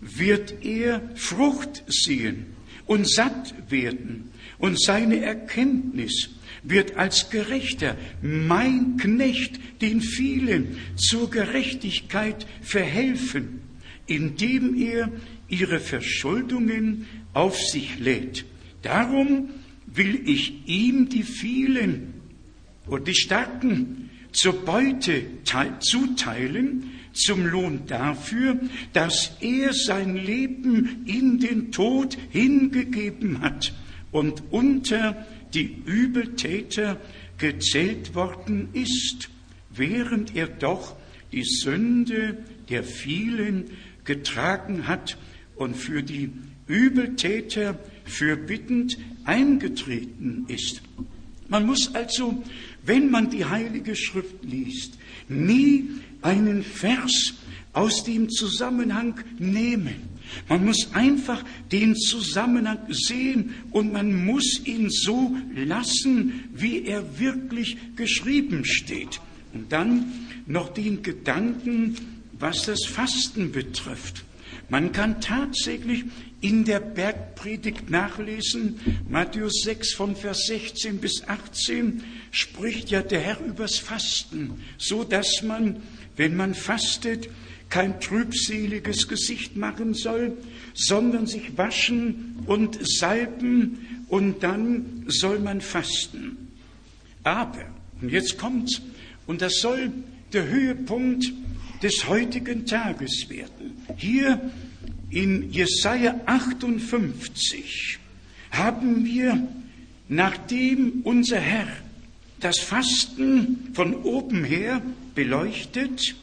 [0.00, 2.57] wird er Frucht sehen
[2.88, 4.32] und satt werden.
[4.58, 6.30] Und seine Erkenntnis
[6.64, 13.60] wird als Gerechter, mein Knecht, den vielen zur Gerechtigkeit verhelfen,
[14.06, 15.12] indem er
[15.48, 18.44] ihre Verschuldungen auf sich lädt.
[18.82, 19.50] Darum
[19.86, 22.14] will ich ihm die vielen
[22.86, 25.22] und die Starken zur Beute
[25.80, 28.58] zuteilen, zum Lohn dafür,
[28.92, 33.74] dass er sein Leben in den Tod hingegeben hat
[34.12, 37.00] und unter die Übeltäter
[37.38, 39.28] gezählt worden ist,
[39.70, 40.96] während er doch
[41.32, 42.38] die Sünde
[42.68, 43.64] der vielen
[44.04, 45.18] getragen hat
[45.56, 46.30] und für die
[46.66, 50.82] Übeltäter fürbittend eingetreten ist.
[51.48, 52.42] Man muss also,
[52.84, 54.98] wenn man die Heilige Schrift liest,
[55.28, 55.88] nie
[56.28, 57.34] einen Vers
[57.72, 59.96] aus dem Zusammenhang nehmen.
[60.48, 67.78] Man muss einfach den Zusammenhang sehen und man muss ihn so lassen, wie er wirklich
[67.96, 69.20] geschrieben steht.
[69.54, 70.12] Und dann
[70.46, 71.96] noch den Gedanken,
[72.38, 74.24] was das Fasten betrifft.
[74.68, 76.04] Man kann tatsächlich
[76.40, 83.40] in der Bergpredigt nachlesen, Matthäus 6 von Vers 16 bis 18 spricht ja der Herr
[83.40, 85.82] übers Fasten, so dass man
[86.18, 87.30] wenn man fastet,
[87.70, 90.36] kein trübseliges Gesicht machen soll,
[90.74, 96.48] sondern sich waschen und salben und dann soll man fasten.
[97.22, 97.64] Aber,
[98.00, 98.82] und jetzt kommt's,
[99.26, 99.92] und das soll
[100.32, 101.32] der Höhepunkt
[101.82, 103.84] des heutigen Tages werden.
[103.96, 104.40] Hier
[105.10, 107.98] in Jesaja 58,
[108.50, 109.46] haben wir,
[110.08, 111.68] nachdem unser Herr
[112.40, 114.82] das Fasten von oben her
[115.14, 116.14] beleuchtet,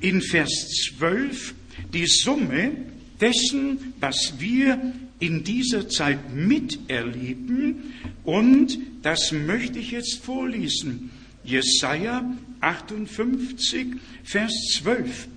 [0.00, 0.68] in Vers
[0.98, 1.54] 12
[1.92, 2.72] die Summe
[3.20, 7.94] dessen, was wir in dieser Zeit miterleben.
[8.24, 11.10] Und das möchte ich jetzt vorlesen.
[11.44, 12.24] Jesaja
[12.60, 13.86] 58,
[14.24, 15.28] Vers 12.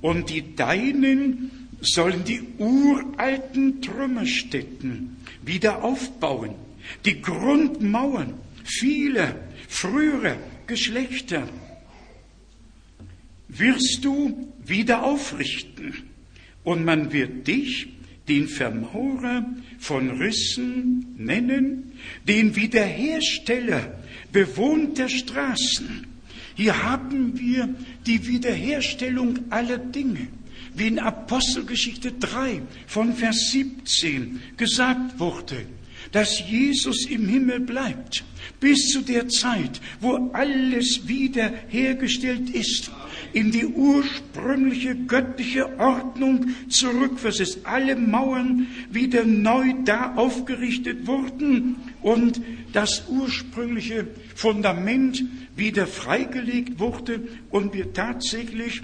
[0.00, 1.50] Und die Deinen
[1.80, 6.54] sollen die uralten Trümmerstätten wieder aufbauen,
[7.04, 8.34] die Grundmauern
[8.64, 9.36] vieler
[9.68, 10.36] früherer
[10.66, 11.48] Geschlechter
[13.48, 15.94] wirst du wieder aufrichten
[16.64, 17.88] und man wird dich
[18.28, 19.44] den Vermaurer
[19.78, 21.92] von Rissen nennen,
[22.26, 24.01] den Wiederhersteller
[24.32, 26.06] bewohnter Straßen.
[26.54, 27.68] Hier haben wir
[28.06, 30.28] die Wiederherstellung aller Dinge,
[30.74, 35.66] wie in Apostelgeschichte 3 von Vers 17 gesagt wurde,
[36.10, 38.24] dass Jesus im Himmel bleibt,
[38.60, 42.90] bis zu der Zeit, wo alles wiederhergestellt ist
[43.32, 47.60] in die ursprüngliche göttliche Ordnung zurückversetzt.
[47.64, 52.40] Alle Mauern wieder neu da aufgerichtet wurden und
[52.72, 55.24] das ursprüngliche Fundament
[55.56, 58.82] wieder freigelegt wurde und wir tatsächlich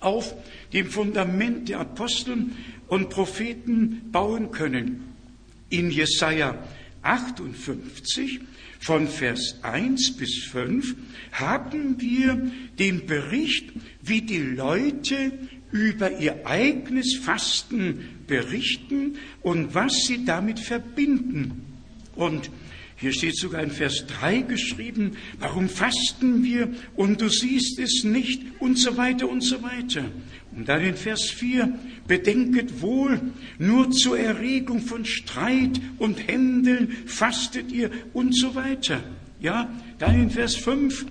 [0.00, 0.34] auf
[0.72, 2.46] dem Fundament der Apostel
[2.88, 5.14] und Propheten bauen können.
[5.70, 6.62] In Jesaja
[7.02, 8.40] 58
[8.80, 10.94] von Vers 1 bis 5
[11.32, 15.32] haben wir den Bericht, wie die Leute
[15.72, 21.63] über ihr eigenes Fasten berichten und was sie damit verbinden.
[22.16, 22.50] Und
[22.96, 28.42] hier steht sogar in Vers 3 geschrieben, warum fasten wir und du siehst es nicht
[28.60, 30.04] und so weiter und so weiter.
[30.56, 31.72] Und dann in Vers 4,
[32.06, 33.20] bedenket wohl,
[33.58, 39.02] nur zur Erregung von Streit und Händeln fastet ihr und so weiter.
[39.40, 41.06] Ja, dann in Vers 5,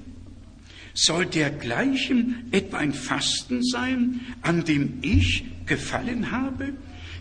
[0.93, 6.73] soll dergleichen etwa ein Fasten sein, an dem ich gefallen habe?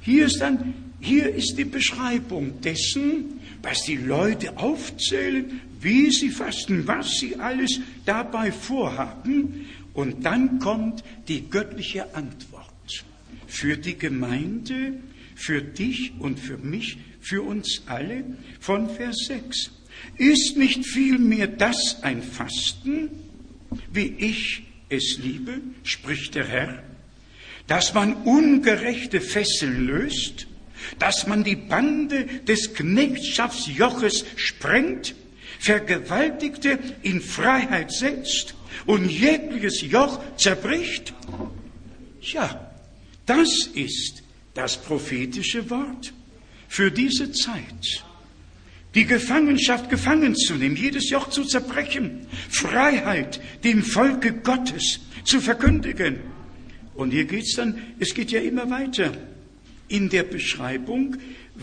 [0.03, 6.87] Hier ist dann, hier ist die Beschreibung dessen, was die Leute aufzählen, wie sie fasten,
[6.87, 9.67] was sie alles dabei vorhaben.
[9.95, 13.05] Und dann kommt die göttliche Antwort
[13.47, 14.95] für die Gemeinde,
[15.35, 18.25] für dich und für mich, für uns alle
[18.61, 19.71] von Vers 6.
[20.17, 23.11] Ist nicht vielmehr das ein Fasten,
[23.93, 26.83] wie ich es liebe, spricht der Herr,
[27.67, 30.47] dass man ungerechte Fesseln löst,
[30.99, 35.15] dass man die Bande des Knechtschaftsjoches sprengt,
[35.59, 38.55] Vergewaltigte in Freiheit setzt
[38.87, 41.15] und jegliches Joch zerbricht?
[42.21, 42.73] Ja,
[43.27, 44.23] das ist
[44.55, 46.13] das prophetische Wort
[46.69, 48.05] für diese Zeit
[48.95, 56.21] die Gefangenschaft gefangen zu nehmen, jedes Joch zu zerbrechen, Freiheit dem Volke Gottes zu verkündigen.
[56.95, 59.13] Und hier geht's dann, es geht ja immer weiter
[59.93, 61.17] in der Beschreibung,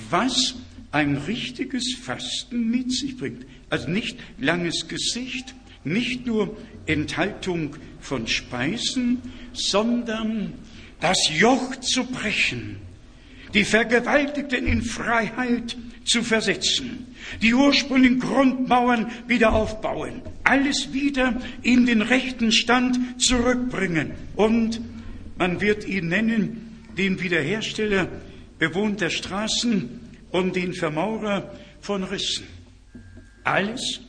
[0.09, 0.55] was
[0.91, 3.45] ein richtiges Fasten mit sich bringt.
[3.69, 6.55] Also nicht langes Gesicht, nicht nur
[6.86, 9.21] Enthaltung von Speisen,
[9.53, 10.53] sondern
[10.99, 12.77] das Joch zu brechen,
[13.53, 17.07] die Vergewaltigten in Freiheit zu versetzen,
[17.41, 24.11] die ursprünglichen Grundmauern wieder aufbauen, alles wieder in den rechten Stand zurückbringen.
[24.36, 24.82] Und
[25.38, 28.07] man wird ihn nennen, den Wiederhersteller
[28.57, 29.99] bewohnter Straßen
[30.31, 32.45] und den Vermaurer von Rissen.
[33.43, 34.01] Alles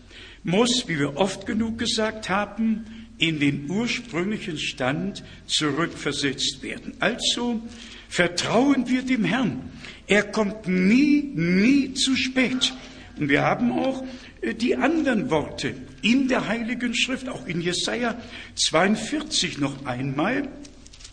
[0.43, 2.85] muss, wie wir oft genug gesagt haben,
[3.19, 6.95] in den ursprünglichen Stand zurückversetzt werden.
[7.01, 7.61] Also
[8.09, 9.71] vertrauen wir dem Herrn.
[10.07, 12.73] Er kommt nie, nie zu spät.
[13.19, 14.03] Und wir haben auch
[14.41, 18.17] äh, die anderen Worte in der Heiligen Schrift, auch in Jesaja
[18.57, 20.49] 42 noch einmal,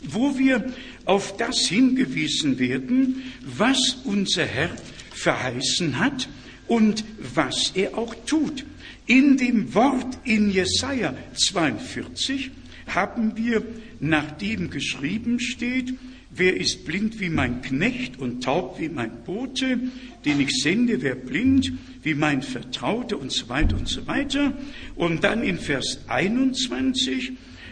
[0.02, 0.66] wo wir
[1.08, 4.70] auf das hingewiesen werden, was unser Herr
[5.12, 6.30] verheißen hat
[6.68, 7.04] und
[7.34, 8.66] was er auch tut.
[9.06, 12.52] In dem Wort in Jesaja 42
[12.88, 13.64] haben wir,
[14.00, 15.94] nachdem geschrieben steht,
[16.38, 19.80] Wer ist blind wie mein Knecht und taub wie mein Bote,
[20.24, 21.02] den ich sende?
[21.02, 24.54] Wer blind wie mein Vertrauter und so weiter und so weiter.
[24.96, 27.32] Und dann in Vers 21,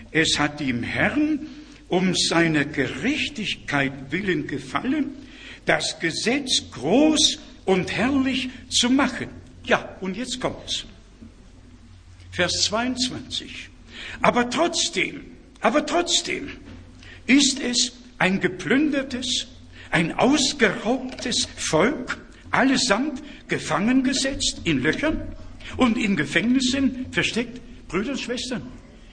[0.09, 1.41] es hat dem Herrn
[1.88, 5.11] um seiner Gerechtigkeit willen gefallen,
[5.65, 9.27] das Gesetz groß und herrlich zu machen.
[9.63, 10.86] Ja, und jetzt kommt's.
[12.31, 13.69] Vers 22.
[14.21, 15.25] Aber trotzdem,
[15.61, 16.49] aber trotzdem
[17.25, 19.47] ist es ein geplündertes,
[19.91, 22.17] ein ausgeraubtes Volk,
[22.51, 25.21] allesamt gefangen gesetzt in Löchern
[25.77, 27.61] und in Gefängnissen versteckt.
[27.88, 28.63] Brüder und Schwestern,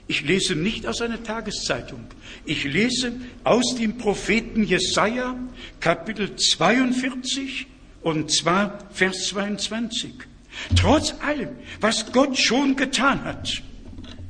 [0.07, 2.05] ich lese nicht aus einer Tageszeitung.
[2.45, 5.35] Ich lese aus dem Propheten Jesaja,
[5.79, 7.67] Kapitel 42,
[8.01, 10.13] und zwar Vers 22.
[10.75, 11.49] Trotz allem,
[11.79, 13.63] was Gott schon getan hat,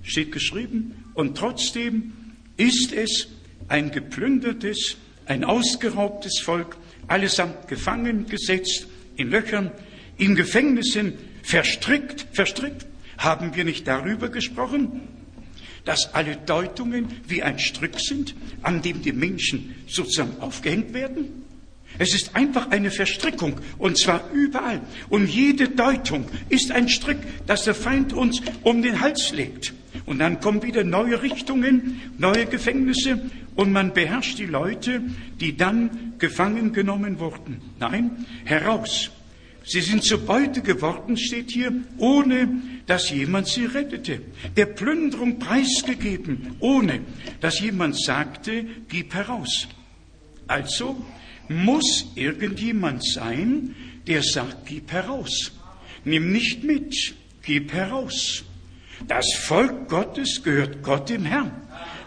[0.04, 2.14] steht geschrieben, und trotzdem
[2.58, 3.28] ist es
[3.68, 9.72] ein geplündertes, ein ausgeraubtes Volk, allesamt gefangen gesetzt, in Löchern,
[10.18, 12.86] in Gefängnissen, verstrickt, verstrickt.
[13.18, 15.02] Haben wir nicht darüber gesprochen,
[15.86, 21.44] dass alle Deutungen wie ein Strick sind, an dem die Menschen sozusagen aufgehängt werden?
[22.00, 24.82] Es ist einfach eine Verstrickung, und zwar überall.
[25.10, 29.74] Und jede Deutung ist ein Strick, das der Feind uns um den Hals legt.
[30.06, 33.22] Und dann kommen wieder neue Richtungen, neue Gefängnisse,
[33.56, 35.02] und man beherrscht die Leute,
[35.40, 37.62] die dann gefangen genommen wurden.
[37.80, 39.12] Nein, heraus.
[39.66, 42.50] Sie sind zur Beute geworden, steht hier, ohne
[42.86, 44.20] dass jemand sie rettete.
[44.58, 47.02] Der Plünderung preisgegeben, ohne
[47.40, 49.68] dass jemand sagte, gib heraus.
[50.48, 51.04] Also
[51.48, 55.54] muss irgendjemand sein, der sagt, gib heraus.
[56.04, 58.44] Nimm nicht mit, gib heraus.
[59.08, 61.52] Das Volk Gottes gehört Gott dem Herrn.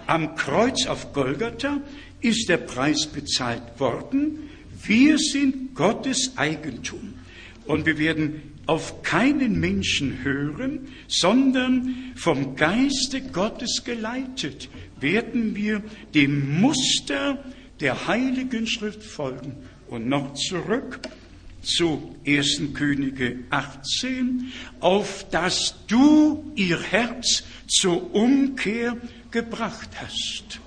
[0.07, 1.81] Am Kreuz auf Golgatha
[2.21, 4.51] ist der Preis bezahlt worden.
[4.83, 7.15] Wir sind Gottes Eigentum.
[7.67, 14.69] Und wir werden auf keinen Menschen hören, sondern vom Geiste Gottes geleitet
[15.01, 15.83] werden wir
[16.15, 17.45] dem Muster
[17.81, 19.57] der Heiligen Schrift folgen.
[19.89, 21.01] Und noch zurück
[21.63, 22.63] zu 1.
[22.75, 28.97] Könige 18, auf dass du ihr Herz zur Umkehr
[29.31, 30.61] gebracht hast.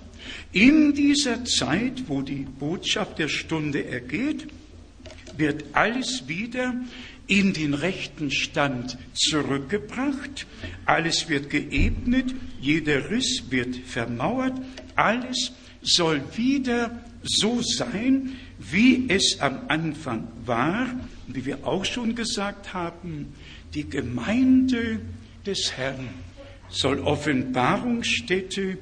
[0.52, 4.48] In dieser Zeit, wo die Botschaft der Stunde ergeht,
[5.40, 6.76] wird alles wieder
[7.28, 10.48] in den rechten Stand zurückgebracht,
[10.86, 14.54] alles wird geebnet, jeder Riss wird vermauert,
[14.96, 20.88] alles soll wieder so sein, wie es am Anfang war,
[21.28, 23.34] wie wir auch schon gesagt haben,
[23.74, 25.00] die Gemeinde
[25.46, 26.10] des Herrn
[26.70, 28.78] soll Offenbarungsstätte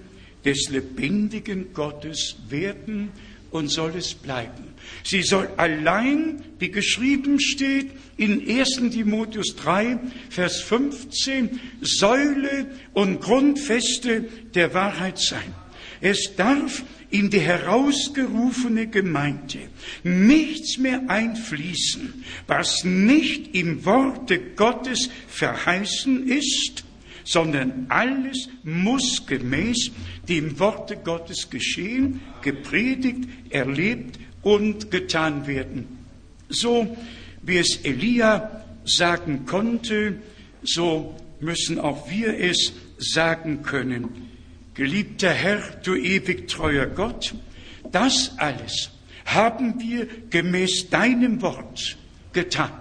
[0.45, 3.09] des lebendigen Gottes werden
[3.51, 4.66] und soll es bleiben.
[5.03, 14.25] Sie soll allein, wie geschrieben steht in 1 Timotheus 3, Vers 15, Säule und Grundfeste
[14.53, 15.53] der Wahrheit sein.
[16.01, 19.59] Es darf in die herausgerufene Gemeinde
[20.03, 26.83] nichts mehr einfließen, was nicht im Worte Gottes verheißen ist,
[27.23, 29.91] sondern alles muss gemäß
[30.27, 34.17] dem Worte Gottes geschehen, gepredigt, erlebt
[34.47, 36.05] und getan werden.
[36.47, 36.95] So
[37.41, 40.21] wie es Elia sagen konnte,
[40.63, 44.29] so müssen auch wir es sagen können.
[44.73, 47.35] Geliebter Herr, du ewig treuer Gott,
[47.91, 48.91] das alles
[49.25, 51.97] haben wir gemäß deinem Wort
[52.31, 52.71] getan.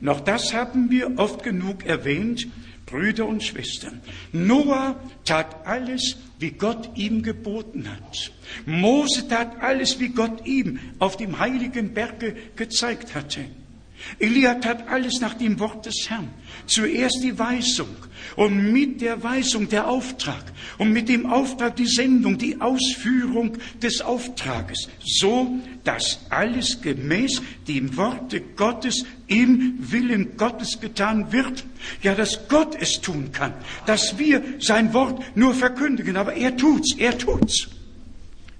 [0.00, 2.46] Noch das haben wir oft genug erwähnt,
[2.86, 4.00] Brüder und Schwestern.
[4.32, 8.32] Noah tat alles, wie Gott ihm geboten hat.
[8.66, 13.44] Mose tat alles, wie Gott ihm auf dem heiligen Berge gezeigt hatte.
[14.18, 16.28] Elia tat alles nach dem Wort des Herrn.
[16.66, 17.96] Zuerst die Weisung
[18.36, 20.44] und mit der Weisung der Auftrag
[20.78, 27.96] und mit dem Auftrag die Sendung, die Ausführung des Auftrages, so dass alles gemäß dem
[27.96, 31.64] Worte Gottes im Willen Gottes getan wird.
[32.02, 33.52] Ja, dass Gott es tun kann,
[33.86, 37.68] dass wir sein Wort nur verkündigen, aber er tut's, er tut's.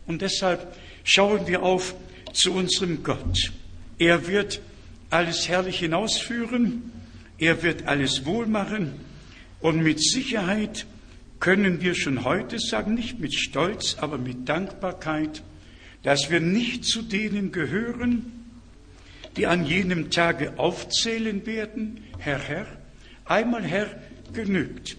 [0.07, 1.95] Und deshalb schauen wir auf
[2.33, 3.53] zu unserem Gott.
[3.99, 4.61] Er wird
[5.09, 6.91] alles herrlich hinausführen,
[7.39, 9.01] er wird alles wohl machen
[9.65, 10.85] und mit Sicherheit
[11.41, 15.43] können wir schon heute sagen, nicht mit Stolz, aber mit Dankbarkeit,
[16.03, 18.45] dass wir nicht zu denen gehören,
[19.39, 22.67] die an jenem Tage aufzählen werden, Herr, Herr,
[23.25, 23.89] einmal Herr
[24.35, 24.99] genügt,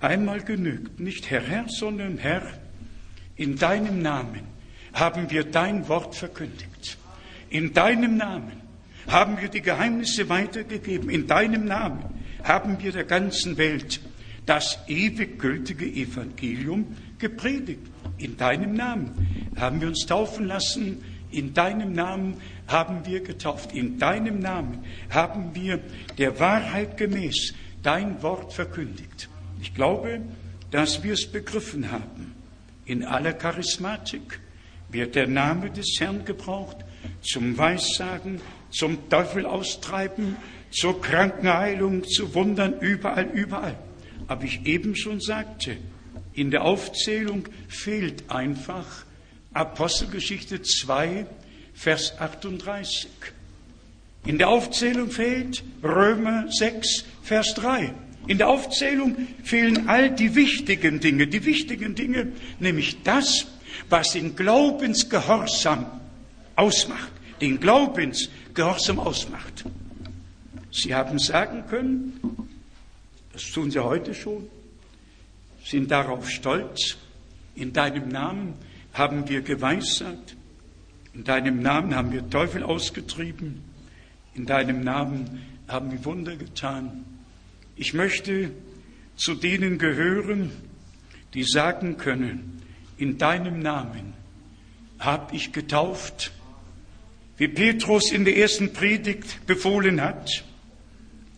[0.00, 2.42] einmal genügt, nicht Herr, Herr, sondern Herr,
[3.36, 4.42] in deinem Namen
[4.94, 6.98] haben wir dein Wort verkündigt.
[7.50, 8.62] In deinem Namen
[9.06, 11.08] haben wir die Geheimnisse weitergegeben.
[11.08, 14.00] In deinem Namen haben wir der ganzen Welt
[14.46, 17.86] das ewig gültige Evangelium gepredigt.
[18.18, 21.04] In deinem Namen haben wir uns taufen lassen.
[21.30, 22.36] In deinem Namen
[22.66, 23.72] haben wir getauft.
[23.72, 25.80] In deinem Namen haben wir
[26.18, 29.28] der Wahrheit gemäß dein Wort verkündigt.
[29.60, 30.20] Ich glaube,
[30.70, 32.34] dass wir es begriffen haben.
[32.84, 34.40] In aller Charismatik
[34.88, 36.78] wird der Name des Herrn gebraucht
[37.22, 38.40] zum Weissagen,
[38.70, 40.36] zum Teufel austreiben,
[40.70, 43.76] zur Krankenheilung, zu Wundern, überall, überall.
[44.28, 45.76] Aber ich eben schon sagte,
[46.32, 49.04] in der Aufzählung fehlt einfach
[49.52, 51.26] Apostelgeschichte 2,
[51.74, 53.10] Vers 38.
[54.26, 57.92] In der Aufzählung fehlt Römer 6, Vers 3.
[58.26, 62.28] In der Aufzählung fehlen all die wichtigen Dinge, die wichtigen Dinge,
[62.60, 63.46] nämlich das,
[63.88, 65.86] was den Glaubensgehorsam
[66.54, 67.10] ausmacht,
[67.40, 69.64] den Glaubensgehorsam ausmacht.
[70.72, 72.48] Sie haben sagen können,
[73.32, 74.48] das tun Sie heute schon,
[75.64, 76.96] sind darauf stolz,
[77.54, 78.54] in deinem Namen
[78.92, 80.36] haben wir geweissagt,
[81.12, 83.62] in deinem Namen haben wir Teufel ausgetrieben,
[84.34, 87.04] in deinem Namen haben wir Wunder getan.
[87.76, 88.50] Ich möchte
[89.16, 90.50] zu denen gehören,
[91.34, 92.62] die sagen können,
[92.96, 94.14] in deinem Namen
[94.98, 96.32] habe ich getauft,
[97.36, 100.44] wie Petrus in der ersten Predigt befohlen hat,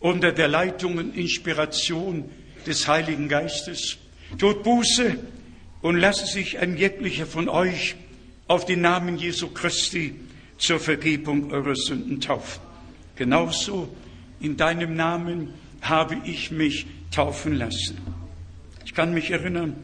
[0.03, 2.29] unter der Leitung und Inspiration
[2.67, 3.99] des Heiligen Geistes.
[4.37, 5.17] Tut Buße
[5.81, 7.95] und lasse sich ein jeglicher von euch
[8.49, 10.15] auf den Namen Jesu Christi
[10.59, 12.61] zur Vergebung eurer Sünden taufen.
[13.17, 13.95] Genauso
[14.41, 17.99] in deinem Namen habe ich mich taufen lassen.
[18.85, 19.77] Ich kann mich erinnern,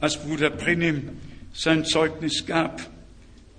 [0.00, 1.10] als Bruder Brennim
[1.52, 2.88] sein Zeugnis gab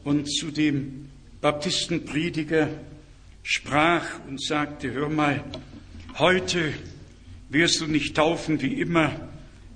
[0.04, 1.10] und zu dem
[1.42, 2.70] Baptistenprediger
[3.44, 5.44] sprach und sagte, hör mal,
[6.20, 6.74] heute
[7.50, 9.30] wirst du nicht taufen wie immer,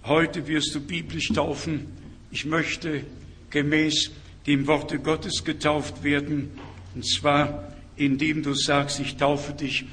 [0.03, 1.87] heute wirst du biblisch taufen.
[2.31, 3.03] Ich möchte
[3.49, 4.11] gemäß
[4.47, 6.51] dem Worte Gottes getauft werden,
[6.93, 9.85] und zwar indem du sagst, ich taufe dich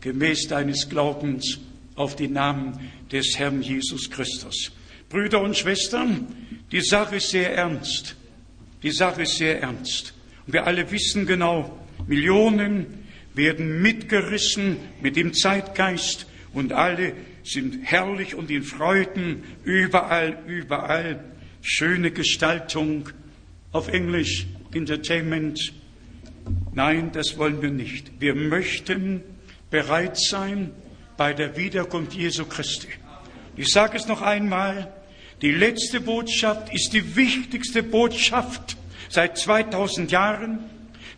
[0.00, 1.58] gemäß deines Glaubens
[1.94, 2.78] auf den Namen
[3.10, 4.72] des Herrn Jesus Christus.
[5.08, 6.26] Brüder und Schwestern,
[6.70, 8.16] die Sache ist sehr ernst.
[8.82, 10.12] Die Sache ist sehr ernst.
[10.46, 13.05] Und wir alle wissen genau, Millionen
[13.36, 21.22] werden mitgerissen mit dem Zeitgeist und alle sind herrlich und in Freuden, überall, überall.
[21.62, 23.10] Schöne Gestaltung,
[23.72, 25.72] auf Englisch Entertainment.
[26.72, 28.20] Nein, das wollen wir nicht.
[28.20, 29.22] Wir möchten
[29.70, 30.70] bereit sein
[31.16, 32.88] bei der Wiederkunft Jesu Christi.
[33.56, 34.92] Ich sage es noch einmal,
[35.42, 38.76] die letzte Botschaft ist die wichtigste Botschaft
[39.08, 40.58] seit 2000 Jahren.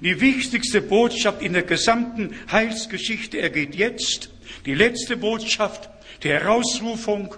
[0.00, 4.30] Die wichtigste Botschaft in der gesamten Heilsgeschichte ergeht jetzt.
[4.64, 5.90] Die letzte Botschaft
[6.22, 7.34] der Herausrufung,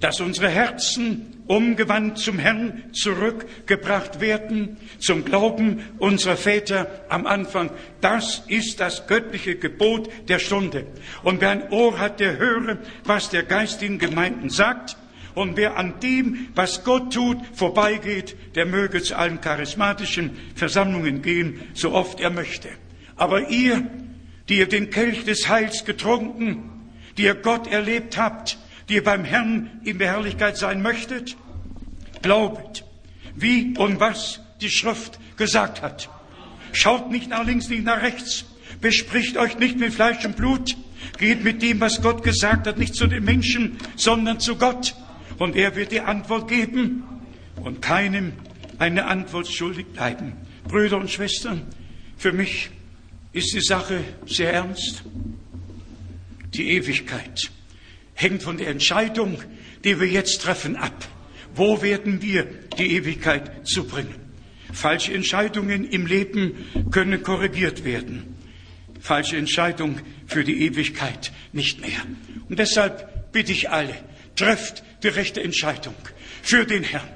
[0.00, 7.70] dass unsere Herzen umgewandt zum Herrn zurückgebracht werden, zum Glauben unserer Väter am Anfang.
[8.02, 10.84] Das ist das göttliche Gebot der Stunde.
[11.22, 14.98] Und wer ein Ohr hat, der höre, was der Geist in Gemeinden sagt.
[15.38, 21.60] Und wer an dem, was Gott tut, vorbeigeht, der möge zu allen charismatischen Versammlungen gehen,
[21.74, 22.68] so oft er möchte.
[23.14, 23.88] Aber ihr,
[24.48, 28.58] die ihr den Kelch des Heils getrunken, die ihr Gott erlebt habt,
[28.88, 31.36] die ihr beim Herrn in der Herrlichkeit sein möchtet,
[32.20, 32.84] glaubet,
[33.36, 36.08] wie und was die Schrift gesagt hat.
[36.72, 38.44] Schaut nicht nach links, nicht nach rechts.
[38.80, 40.76] Bespricht euch nicht mit Fleisch und Blut.
[41.16, 44.96] Geht mit dem, was Gott gesagt hat, nicht zu den Menschen, sondern zu Gott
[45.38, 47.04] und er wird die Antwort geben
[47.56, 48.32] und keinem
[48.78, 50.34] eine Antwort schuldig bleiben.
[50.66, 51.62] Brüder und Schwestern,
[52.16, 52.70] für mich
[53.32, 55.02] ist die Sache sehr ernst.
[56.54, 57.50] Die Ewigkeit
[58.14, 59.38] hängt von der Entscheidung,
[59.84, 61.06] die wir jetzt treffen, ab.
[61.54, 62.46] Wo werden wir
[62.78, 64.14] die Ewigkeit zubringen?
[64.72, 66.54] Falsche Entscheidungen im Leben
[66.90, 68.36] können korrigiert werden.
[69.00, 72.00] Falsche Entscheidung für die Ewigkeit nicht mehr.
[72.48, 73.94] Und deshalb bitte ich alle,
[74.38, 75.94] trefft die rechte Entscheidung
[76.42, 77.08] für den Herrn.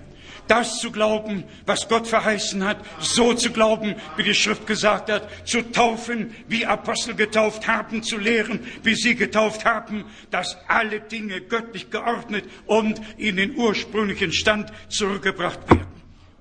[0.49, 5.29] Das zu glauben, was Gott verheißen hat, so zu glauben, wie die Schrift gesagt hat,
[5.47, 11.41] zu taufen, wie Apostel getauft haben, zu lehren, wie sie getauft haben, dass alle Dinge
[11.41, 15.87] göttlich geordnet und in den ursprünglichen Stand zurückgebracht werden.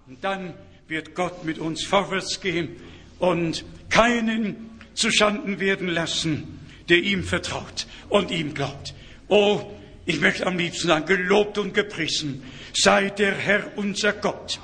[0.08, 0.56] Und dann
[0.88, 2.76] wird Gott mit uns vorwärts gehen
[3.20, 6.60] und keinen zuschanden werden lassen,
[6.90, 8.96] der ihm vertraut und ihm glaubt.
[9.28, 9.72] Oh,
[10.12, 12.44] ich möchte am liebsten sagen, gelobt und gepriesen
[12.74, 14.60] sei der Herr unser Gott,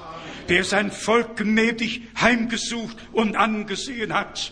[0.49, 4.52] der sein Volk gnädig heimgesucht und angesehen hat.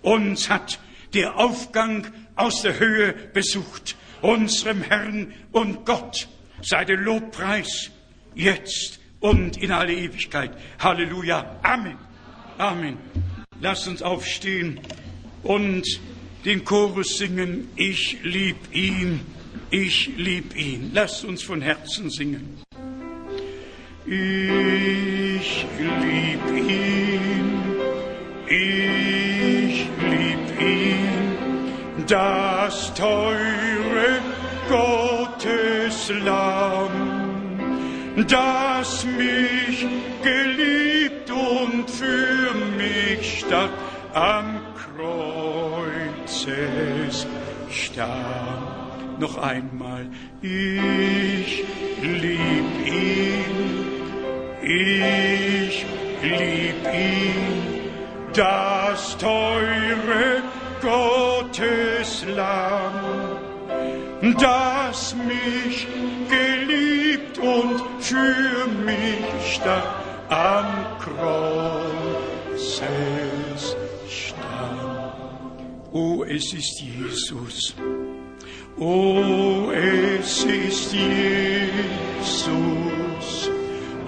[0.00, 0.80] Uns hat
[1.12, 2.06] der Aufgang
[2.36, 3.96] aus der Höhe besucht.
[4.22, 6.26] Unserem Herrn und Gott
[6.62, 7.90] sei der Lobpreis
[8.34, 10.52] jetzt und in alle Ewigkeit.
[10.78, 11.58] Halleluja.
[11.62, 11.98] Amen.
[12.56, 12.96] Amen.
[13.60, 14.80] Lasst uns aufstehen
[15.42, 15.86] und
[16.46, 17.68] den Chorus singen.
[17.76, 19.20] Ich lieb ihn
[19.70, 20.90] ich lieb ihn.
[20.92, 22.62] Lasst uns von Herzen singen.
[24.06, 27.62] Ich lieb ihn,
[28.48, 31.20] ich lieb ihn.
[32.10, 34.20] das teure
[34.68, 36.90] Gotteslamm,
[38.26, 39.86] das mich
[40.22, 43.70] geliebt und für mich starb
[44.12, 44.60] am
[46.34, 47.26] Kreuzes
[47.70, 48.79] starb.
[49.20, 50.06] Noch einmal,
[50.40, 51.62] ich
[52.00, 53.86] lieb ihn,
[54.62, 55.84] ich
[56.22, 57.80] lieb ihn,
[58.32, 60.42] das teure
[60.80, 61.82] Gotteslamm,
[64.38, 65.86] das mich
[66.30, 72.80] geliebt und für mich starb am Kreuz
[74.08, 74.80] stand.
[75.92, 77.74] Oh, es ist Jesus.
[78.82, 82.40] Oh, es ist Jesus.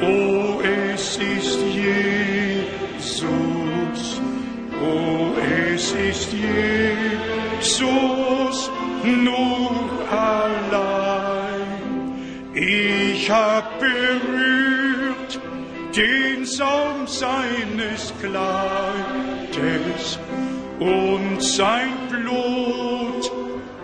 [0.01, 1.59] Oh, es ist
[2.97, 3.21] Jesus.
[4.83, 7.71] Oh, es ist Jesus
[9.05, 9.71] nur
[10.11, 11.69] allein.
[12.55, 15.39] Ich hab berührt
[15.95, 20.19] den Saum seines Kleides
[20.81, 22.92] und sein Blut,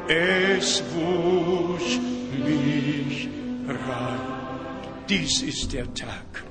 [0.09, 1.99] es wusch
[2.45, 3.29] mich
[3.69, 4.21] rein.
[5.09, 6.45] Dies ist der Tag.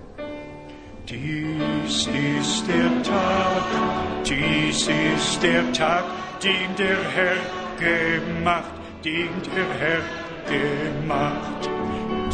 [1.09, 3.63] Dies ist der Tag,
[4.25, 6.03] dies ist der Tag,
[6.43, 7.37] den der Herr
[7.79, 8.71] gemacht,
[9.05, 10.03] den der Herr
[10.51, 11.69] gemacht.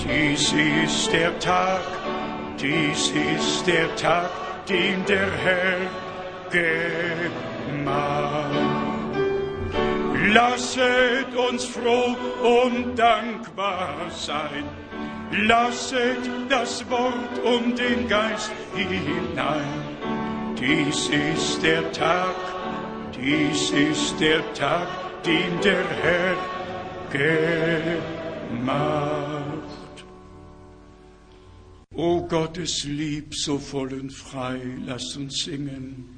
[0.04, 1.84] Dies ist der Tag,
[2.60, 4.32] dies ist der Tag,
[4.68, 5.78] den der Herr
[7.70, 8.93] gemacht.
[10.32, 14.64] Lasset uns froh und dankbar sein
[15.32, 19.84] Lasset das Wort um den Geist hinein.
[20.60, 22.36] Dies ist der Tag,
[23.16, 24.88] dies ist der Tag,
[25.24, 26.38] den der Herr
[27.12, 28.76] gemacht.
[31.95, 36.10] O Gottes Lieb, so voll und frei, lasst uns singen.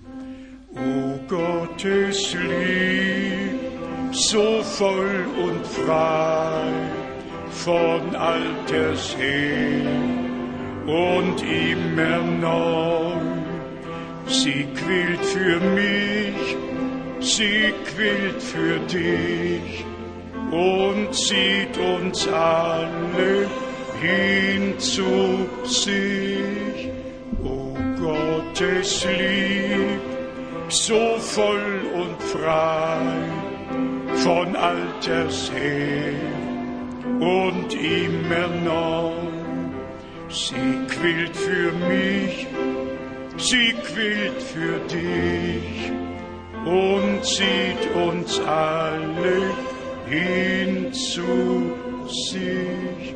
[0.74, 3.60] O Gottes Lieb,
[4.16, 6.72] so voll und frei
[7.50, 9.92] von alters her
[10.88, 13.20] und immer neu.
[14.28, 16.56] Sie quillt für mich,
[17.20, 19.84] sie quillt für dich
[20.50, 23.50] und zieht uns alle
[24.02, 26.90] hin zu sich.
[27.44, 30.00] O Gottes Lieb,
[30.70, 33.45] so voll und frei
[34.14, 36.14] von alters her
[37.20, 39.12] und immer neu.
[40.30, 42.48] Sie quillt für mich,
[43.38, 45.92] sie quillt für dich
[46.66, 49.54] und zieht uns alle
[50.10, 51.74] hin zu
[52.08, 53.16] sich.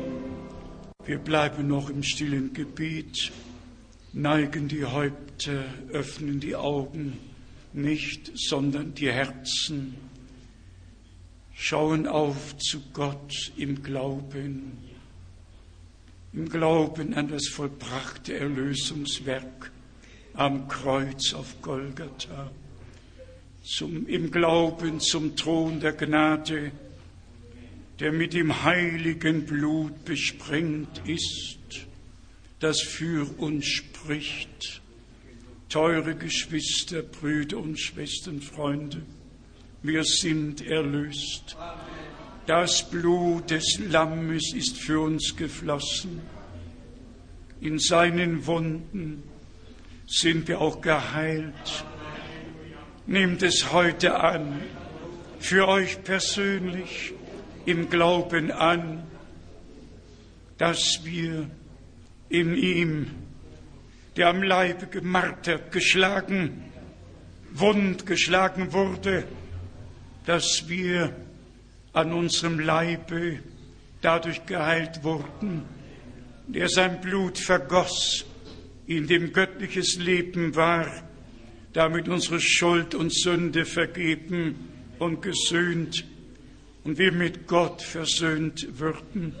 [1.04, 3.32] Wir bleiben noch im stillen Gebet,
[4.12, 7.18] neigen die Häupter, öffnen die Augen,
[7.72, 9.96] nicht, sondern die Herzen
[11.60, 14.78] schauen auf zu Gott im Glauben,
[16.32, 19.70] im Glauben an das vollbrachte Erlösungswerk
[20.32, 22.50] am Kreuz auf Golgatha,
[23.62, 26.72] zum, im Glauben zum Thron der Gnade,
[27.98, 31.58] der mit dem heiligen Blut besprengt ist,
[32.60, 34.80] das für uns spricht.
[35.68, 39.02] Teure Geschwister, Brüder und Schwestern, Freunde,
[39.82, 41.56] wir sind erlöst.
[42.46, 46.20] Das Blut des Lammes ist für uns geflossen.
[47.60, 49.22] In seinen Wunden
[50.06, 51.84] sind wir auch geheilt.
[53.06, 54.60] Nehmt es heute an,
[55.38, 57.14] für euch persönlich
[57.66, 59.04] im Glauben an,
[60.58, 61.50] dass wir
[62.28, 63.10] in ihm,
[64.16, 66.64] der am Leibe gemartert, geschlagen,
[67.52, 69.24] wund geschlagen wurde,
[70.30, 71.12] dass wir
[71.92, 73.40] an unserem Leibe
[74.00, 75.64] dadurch geheilt wurden,
[76.46, 78.24] der sein Blut vergoss,
[78.86, 80.86] in dem göttliches Leben war,
[81.72, 84.68] damit unsere Schuld und Sünde vergeben
[85.00, 86.04] und gesöhnt
[86.84, 89.34] und wir mit Gott versöhnt würden.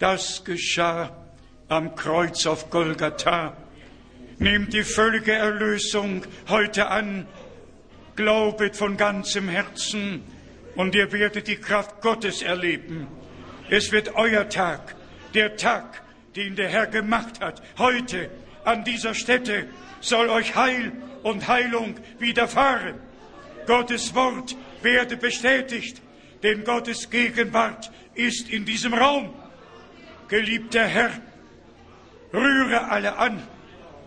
[0.00, 1.16] Das geschah
[1.68, 3.56] am Kreuz auf Golgatha.
[4.40, 7.28] Nehmt die völlige Erlösung heute an
[8.16, 10.22] Glaubet von ganzem Herzen
[10.76, 13.06] und ihr werdet die Kraft Gottes erleben.
[13.68, 14.94] Es wird euer Tag,
[15.34, 16.02] der Tag,
[16.36, 17.62] den der Herr gemacht hat.
[17.78, 18.30] Heute
[18.64, 19.66] an dieser Stätte
[20.00, 20.92] soll euch Heil
[21.22, 22.94] und Heilung widerfahren.
[23.66, 26.00] Gottes Wort werde bestätigt,
[26.42, 29.32] denn Gottes Gegenwart ist in diesem Raum.
[30.28, 31.10] Geliebter Herr,
[32.32, 33.42] rühre alle an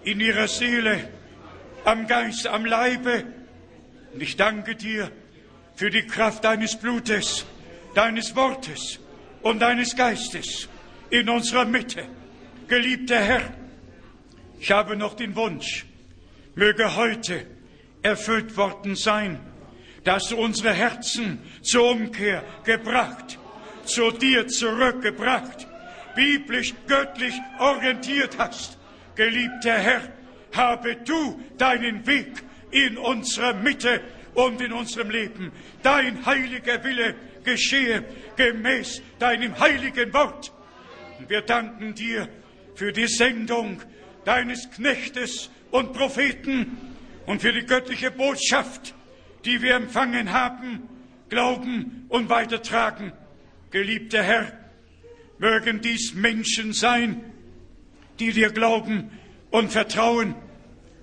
[0.03, 1.09] in ihrer Seele,
[1.85, 3.25] am Geist, am Leibe.
[4.13, 5.11] Und ich danke dir
[5.75, 7.45] für die Kraft deines Blutes,
[7.95, 8.99] deines Wortes
[9.41, 10.69] und deines Geistes
[11.09, 12.05] in unserer Mitte.
[12.67, 13.53] Geliebter Herr,
[14.59, 15.85] ich habe noch den Wunsch,
[16.53, 17.47] möge heute
[18.03, 19.39] erfüllt worden sein,
[20.03, 23.39] dass du unsere Herzen zur Umkehr gebracht,
[23.83, 25.67] zu dir zurückgebracht,
[26.15, 28.77] biblisch, göttlich orientiert hast.
[29.15, 30.01] Geliebter Herr,
[30.53, 32.42] habe du deinen Weg
[32.73, 34.01] in unserer Mitte
[34.33, 35.51] und in unserem Leben.
[35.83, 38.03] Dein heiliger Wille geschehe
[38.35, 40.51] gemäß deinem heiligen Wort.
[41.27, 42.27] Wir danken dir
[42.75, 43.81] für die Sendung
[44.25, 46.77] deines Knechtes und Propheten
[47.25, 48.93] und für die göttliche Botschaft,
[49.45, 50.89] die wir empfangen haben,
[51.29, 53.13] glauben und weitertragen.
[53.71, 54.51] Geliebter Herr,
[55.37, 57.21] mögen dies Menschen sein,
[58.19, 59.11] die dir glauben
[59.51, 60.35] und vertrauen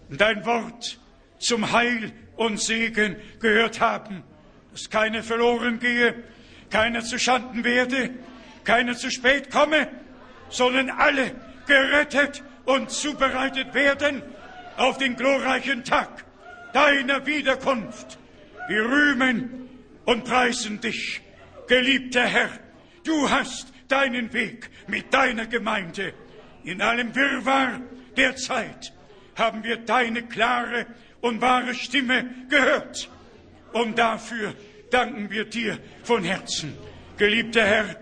[0.09, 1.00] und dein Wort
[1.41, 4.23] zum Heil und Segen gehört haben,
[4.71, 6.15] dass keiner verloren gehe,
[6.71, 8.11] keiner zu Schanden werde,
[8.65, 9.89] keiner zu spät komme,
[10.49, 11.33] sondern alle
[11.67, 14.23] gerettet und zubereitet werden
[14.77, 16.25] auf den glorreichen Tag
[16.73, 18.19] deiner Wiederkunft.
[18.69, 19.69] Wir rühmen
[20.05, 21.21] und preisen dich,
[21.67, 22.51] geliebter Herr.
[23.05, 26.13] Du hast deinen Weg mit deiner Gemeinde.
[26.65, 27.81] In allem Wirrwarr
[28.17, 28.93] der Zeit
[29.37, 30.87] haben wir deine klare
[31.21, 33.09] und wahre Stimme gehört.
[33.73, 34.55] Und dafür
[34.91, 36.75] danken wir dir von Herzen.
[37.19, 37.97] Geliebter Herr,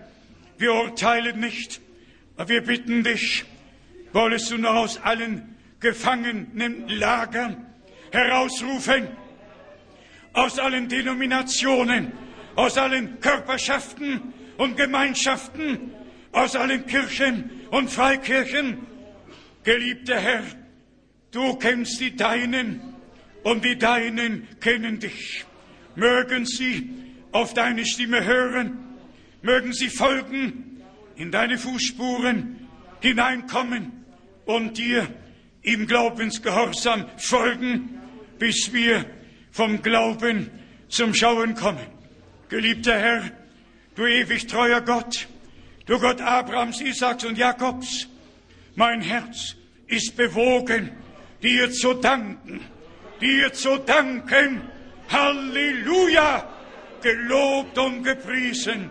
[0.57, 1.81] wir urteilen nicht,
[2.35, 3.45] aber wir bitten dich,
[4.13, 7.65] wollest du noch aus allen gefangenen Lagern
[8.11, 9.07] herausrufen,
[10.33, 12.11] aus allen Denominationen,
[12.55, 15.91] aus allen Körperschaften und Gemeinschaften,
[16.31, 18.85] aus allen Kirchen und Freikirchen.
[19.63, 20.43] Geliebter Herr,
[21.31, 22.88] du kennst die Deinen
[23.43, 25.45] und die Deinen kennen dich.
[25.95, 26.89] Mögen sie
[27.31, 28.77] auf deine Stimme hören,
[29.41, 30.81] mögen sie folgen,
[31.15, 32.67] in deine Fußspuren
[33.01, 33.91] hineinkommen
[34.45, 35.07] und dir
[35.61, 37.99] im Glaubensgehorsam folgen,
[38.39, 39.05] bis wir
[39.51, 40.49] vom Glauben
[40.87, 41.85] zum Schauen kommen.
[42.49, 43.31] Geliebter Herr,
[43.95, 45.27] du ewig treuer Gott,
[45.85, 48.07] du Gott Abrahams, Isaaks und Jakobs,
[48.75, 49.55] mein Herz
[49.87, 50.91] ist bewogen,
[51.43, 52.61] dir zu danken,
[53.21, 54.61] dir zu danken.
[55.09, 56.47] Halleluja!
[57.01, 58.89] Gelobt und gepriesen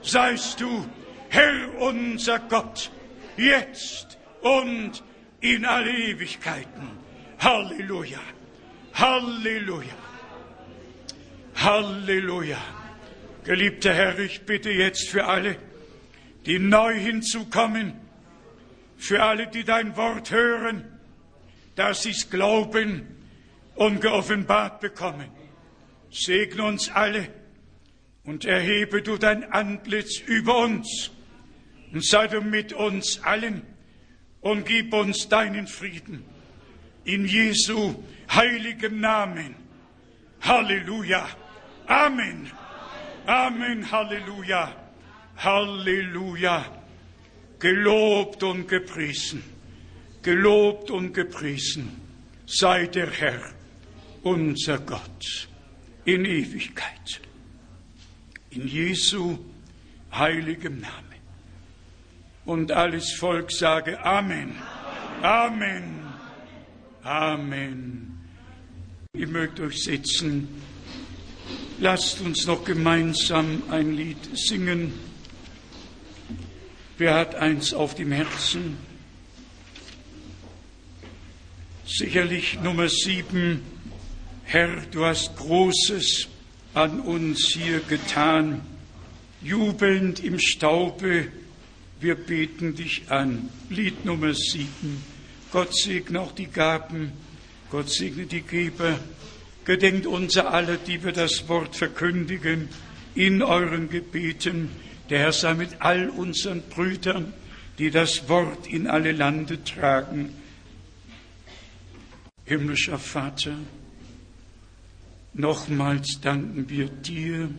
[0.00, 0.86] seist du,
[1.28, 2.90] Herr unser Gott,
[3.36, 5.02] jetzt und
[5.40, 6.90] in alle Ewigkeiten.
[7.38, 8.20] Halleluja!
[8.94, 9.94] Halleluja!
[11.56, 12.58] Halleluja!
[13.44, 15.56] Geliebter Herr, ich bitte jetzt für alle,
[16.46, 17.94] die neu hinzukommen,
[18.96, 20.84] für alle, die dein Wort hören,
[21.74, 23.21] dass sie es glauben
[23.74, 25.28] und geoffenbart bekommen.
[26.10, 27.28] Segne uns alle
[28.24, 31.10] und erhebe du dein Antlitz über uns
[31.92, 33.62] und sei du mit uns allen
[34.40, 36.24] und gib uns deinen Frieden.
[37.04, 39.54] In Jesu heiligem Namen.
[40.40, 41.28] Halleluja.
[41.86, 42.50] Amen.
[43.26, 43.90] Amen.
[43.90, 44.74] Halleluja.
[45.36, 46.64] Halleluja.
[47.58, 49.42] Gelobt und gepriesen.
[50.22, 52.02] Gelobt und gepriesen
[52.52, 53.40] sei der Herr,
[54.22, 55.48] unser Gott,
[56.04, 57.20] in Ewigkeit.
[58.50, 59.38] In Jesu
[60.12, 61.12] heiligem Namen.
[62.44, 64.54] Und alles Volk sage Amen.
[65.22, 66.00] Amen.
[67.02, 68.20] Amen.
[69.14, 70.48] Ihr mögt euch sitzen.
[71.78, 74.92] Lasst uns noch gemeinsam ein Lied singen.
[76.98, 78.76] Wer hat eins auf dem Herzen?
[81.84, 83.71] Sicherlich Nummer sieben.
[84.44, 86.28] Herr, du hast Großes
[86.74, 88.60] an uns hier getan.
[89.42, 91.28] Jubelnd im Staube
[92.02, 93.48] wir beten dich an.
[93.70, 95.04] Lied Nummer sieben.
[95.52, 97.12] Gott segne auch die Gaben.
[97.70, 98.98] Gott segne die Geber.
[99.64, 102.68] Gedenkt unser alle, die wir das Wort verkündigen,
[103.14, 104.70] in euren Gebeten.
[105.10, 107.32] Der Herr sei mit all unseren Brüdern,
[107.78, 110.34] die das Wort in alle Lande tragen.
[112.44, 113.54] Himmlischer Vater,
[115.34, 117.50] nochmals danken wir dir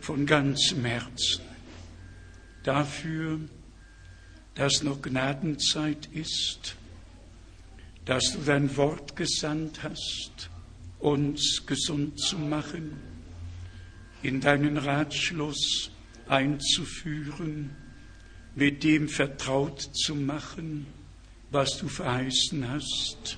[0.00, 1.42] von ganzem Herzen
[2.62, 3.40] dafür,
[4.54, 6.76] dass noch Gnadenzeit ist,
[8.04, 10.50] dass du dein Wort gesandt hast
[11.02, 12.96] uns gesund zu machen,
[14.22, 15.90] in deinen Ratschluss
[16.28, 17.70] einzuführen,
[18.54, 20.86] mit dem vertraut zu machen,
[21.50, 23.36] was du verheißen hast.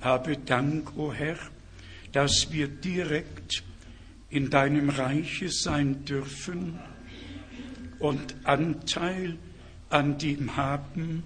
[0.00, 1.38] Habe Dank, o oh Herr,
[2.12, 3.64] dass wir direkt
[4.30, 6.78] in deinem Reiche sein dürfen
[7.98, 9.38] und Anteil
[9.90, 11.22] an dem haben,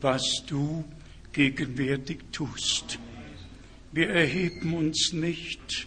[0.00, 0.84] was du
[1.32, 2.98] gegenwärtig tust.
[3.92, 5.86] Wir erheben uns nicht.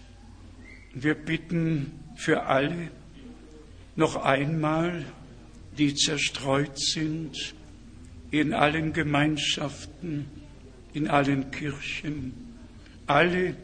[0.93, 2.91] Wir bitten für alle
[3.95, 5.05] noch einmal,
[5.77, 7.53] die zerstreut sind,
[8.31, 10.27] in allen Gemeinschaften,
[10.93, 12.33] in allen Kirchen,
[13.07, 13.55] alle,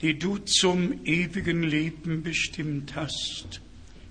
[0.00, 3.60] die du zum ewigen Leben bestimmt hast,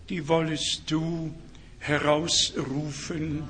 [0.09, 1.33] die wollest du
[1.79, 3.43] herausrufen,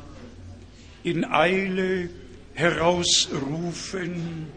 [1.04, 2.10] in Eile
[2.54, 4.48] herausrufen.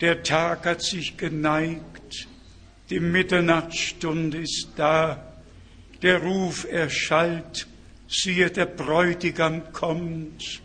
[0.00, 2.28] Der Tag hat sich geneigt,
[2.88, 5.34] die Mitternachtsstunde ist da,
[6.02, 7.66] der Ruf erschallt,
[8.08, 10.62] siehe, der Bräutigam kommt,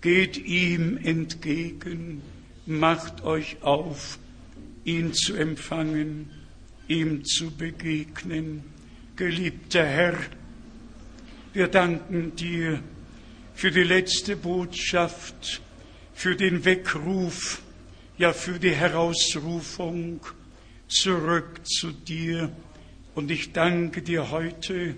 [0.00, 2.20] geht ihm entgegen,
[2.66, 4.18] macht euch auf,
[4.84, 6.30] ihn zu empfangen,
[6.88, 8.64] ihm zu begegnen.
[9.16, 10.18] Geliebter Herr,
[11.52, 12.82] wir danken dir
[13.54, 15.60] für die letzte Botschaft,
[16.14, 17.62] für den Weckruf,
[18.18, 20.20] ja für die Herausrufung
[20.88, 22.50] zurück zu dir.
[23.14, 24.96] Und ich danke dir heute,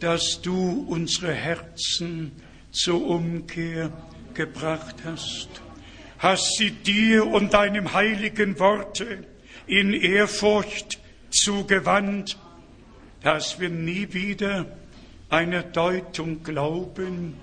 [0.00, 2.32] dass du unsere Herzen
[2.70, 3.92] zur Umkehr
[4.34, 5.65] gebracht hast.
[6.18, 9.24] Hast sie dir und deinem heiligen Worte
[9.66, 10.98] in Ehrfurcht
[11.30, 12.38] zugewandt,
[13.22, 14.66] dass wir nie wieder
[15.28, 17.34] einer Deutung glauben,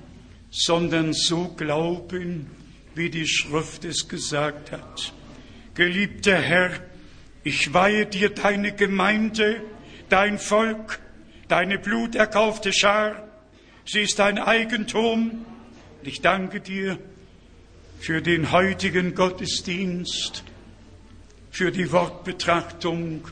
[0.49, 2.47] sondern so glauben,
[2.95, 5.13] wie die Schrift es gesagt hat.
[5.75, 6.71] Geliebter Herr,
[7.43, 9.61] ich weihe dir deine Gemeinde,
[10.09, 10.99] dein Volk,
[11.47, 13.27] deine bluterkaufte Schar.
[13.85, 15.45] Sie ist dein Eigentum.
[16.03, 16.99] Ich danke dir
[18.03, 20.43] für den heutigen Gottesdienst,
[21.51, 23.29] für die Wortbetrachtung.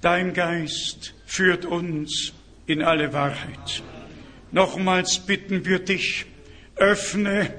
[0.00, 2.32] Dein Geist führt uns
[2.64, 3.82] in alle Wahrheit.
[4.52, 6.24] Nochmals bitten wir dich,
[6.76, 7.52] öffne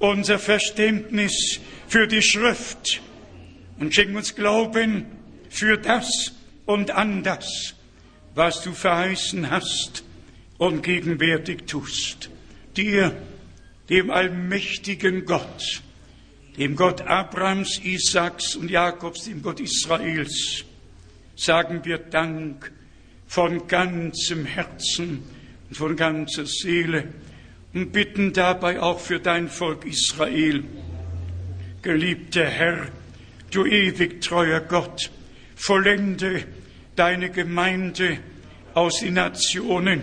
[0.00, 3.00] unser Verständnis für die Schrift
[3.78, 5.06] und schenk uns Glauben
[5.48, 6.32] für das
[6.64, 7.76] und an das,
[8.34, 10.02] was du verheißen hast
[10.58, 12.30] und gegenwärtig tust.
[12.76, 13.16] Dir,
[13.88, 15.82] dem allmächtigen Gott,
[16.56, 20.64] dem Gott Abrahams, Isaaks und Jakobs, dem Gott Israels,
[21.36, 22.72] sagen wir Dank
[23.26, 25.22] von ganzem Herzen
[25.68, 27.08] und von ganzer Seele
[27.74, 30.64] und bitten dabei auch für dein Volk Israel.
[31.82, 32.88] Geliebter Herr,
[33.50, 35.10] du ewig treuer Gott,
[35.54, 36.44] vollende
[36.96, 38.18] deine Gemeinde
[38.74, 40.02] aus den Nationen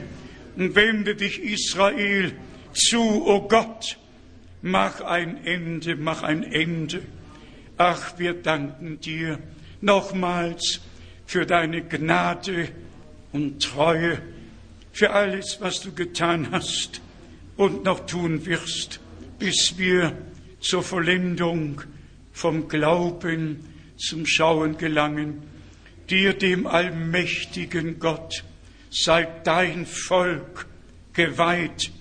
[0.56, 2.34] und wende dich Israel
[2.74, 3.98] zu, o oh Gott,
[4.62, 7.02] mach ein Ende, mach ein Ende.
[7.78, 9.40] Ach, wir danken dir
[9.82, 10.82] nochmals
[11.26, 12.70] für deine Gnade
[13.32, 14.22] und Treue
[14.91, 17.02] für alles, was du getan hast
[17.58, 19.00] und noch tun wirst,
[19.40, 20.16] bis wir
[20.60, 21.82] zur Vollendung
[22.32, 23.66] vom Glauben
[23.98, 25.44] zum Schauen gelangen.
[26.10, 28.44] Dir, dem allmächtigen Gott,
[28.90, 30.68] sei dein Volk
[31.14, 31.91] geweiht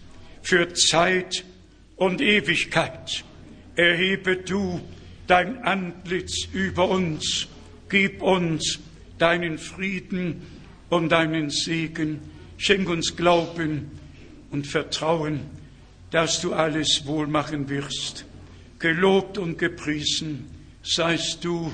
[0.43, 1.45] für Zeit
[1.97, 3.25] und Ewigkeit.
[3.77, 4.81] Erhebe du
[5.27, 7.47] dein Antlitz über uns,
[7.89, 8.81] gib uns
[9.19, 10.43] deinen Frieden
[10.91, 12.21] und deinen Segen.
[12.59, 13.91] Schenk uns Glauben
[14.51, 15.41] und Vertrauen,
[16.11, 18.25] dass du alles wohl machen wirst.
[18.79, 20.47] Gelobt und gepriesen
[20.83, 21.73] seist du,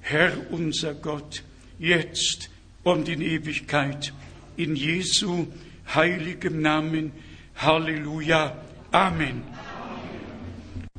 [0.00, 1.42] Herr unser Gott,
[1.78, 2.50] jetzt
[2.82, 4.12] und in Ewigkeit.
[4.56, 5.46] In Jesu
[5.94, 7.12] heiligem Namen.
[7.58, 8.52] Halleluja.
[8.92, 9.42] Amen.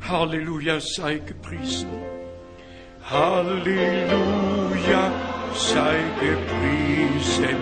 [0.02, 1.90] Halleluja sei gepriesen.
[3.02, 5.12] Halleluja
[5.54, 7.56] sei gepriesen.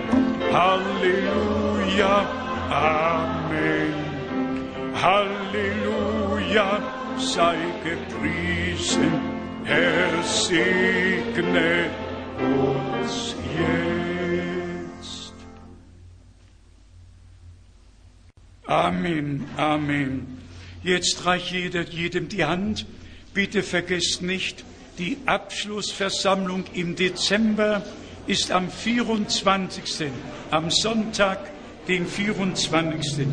[0.52, 2.26] Halleluja,
[2.70, 3.94] Amen.
[4.94, 6.82] Halleluja,
[7.18, 9.12] sei gepriesen.
[9.64, 11.90] Herr segne
[12.40, 14.17] uns jetzt.
[18.68, 20.26] Amen, Amen.
[20.82, 22.84] Jetzt reicht jeder jedem die Hand.
[23.32, 24.62] Bitte vergesst nicht,
[24.98, 27.82] die Abschlussversammlung im Dezember
[28.26, 30.10] ist am 24.
[30.50, 31.38] am Sonntag,
[31.88, 33.26] den 24.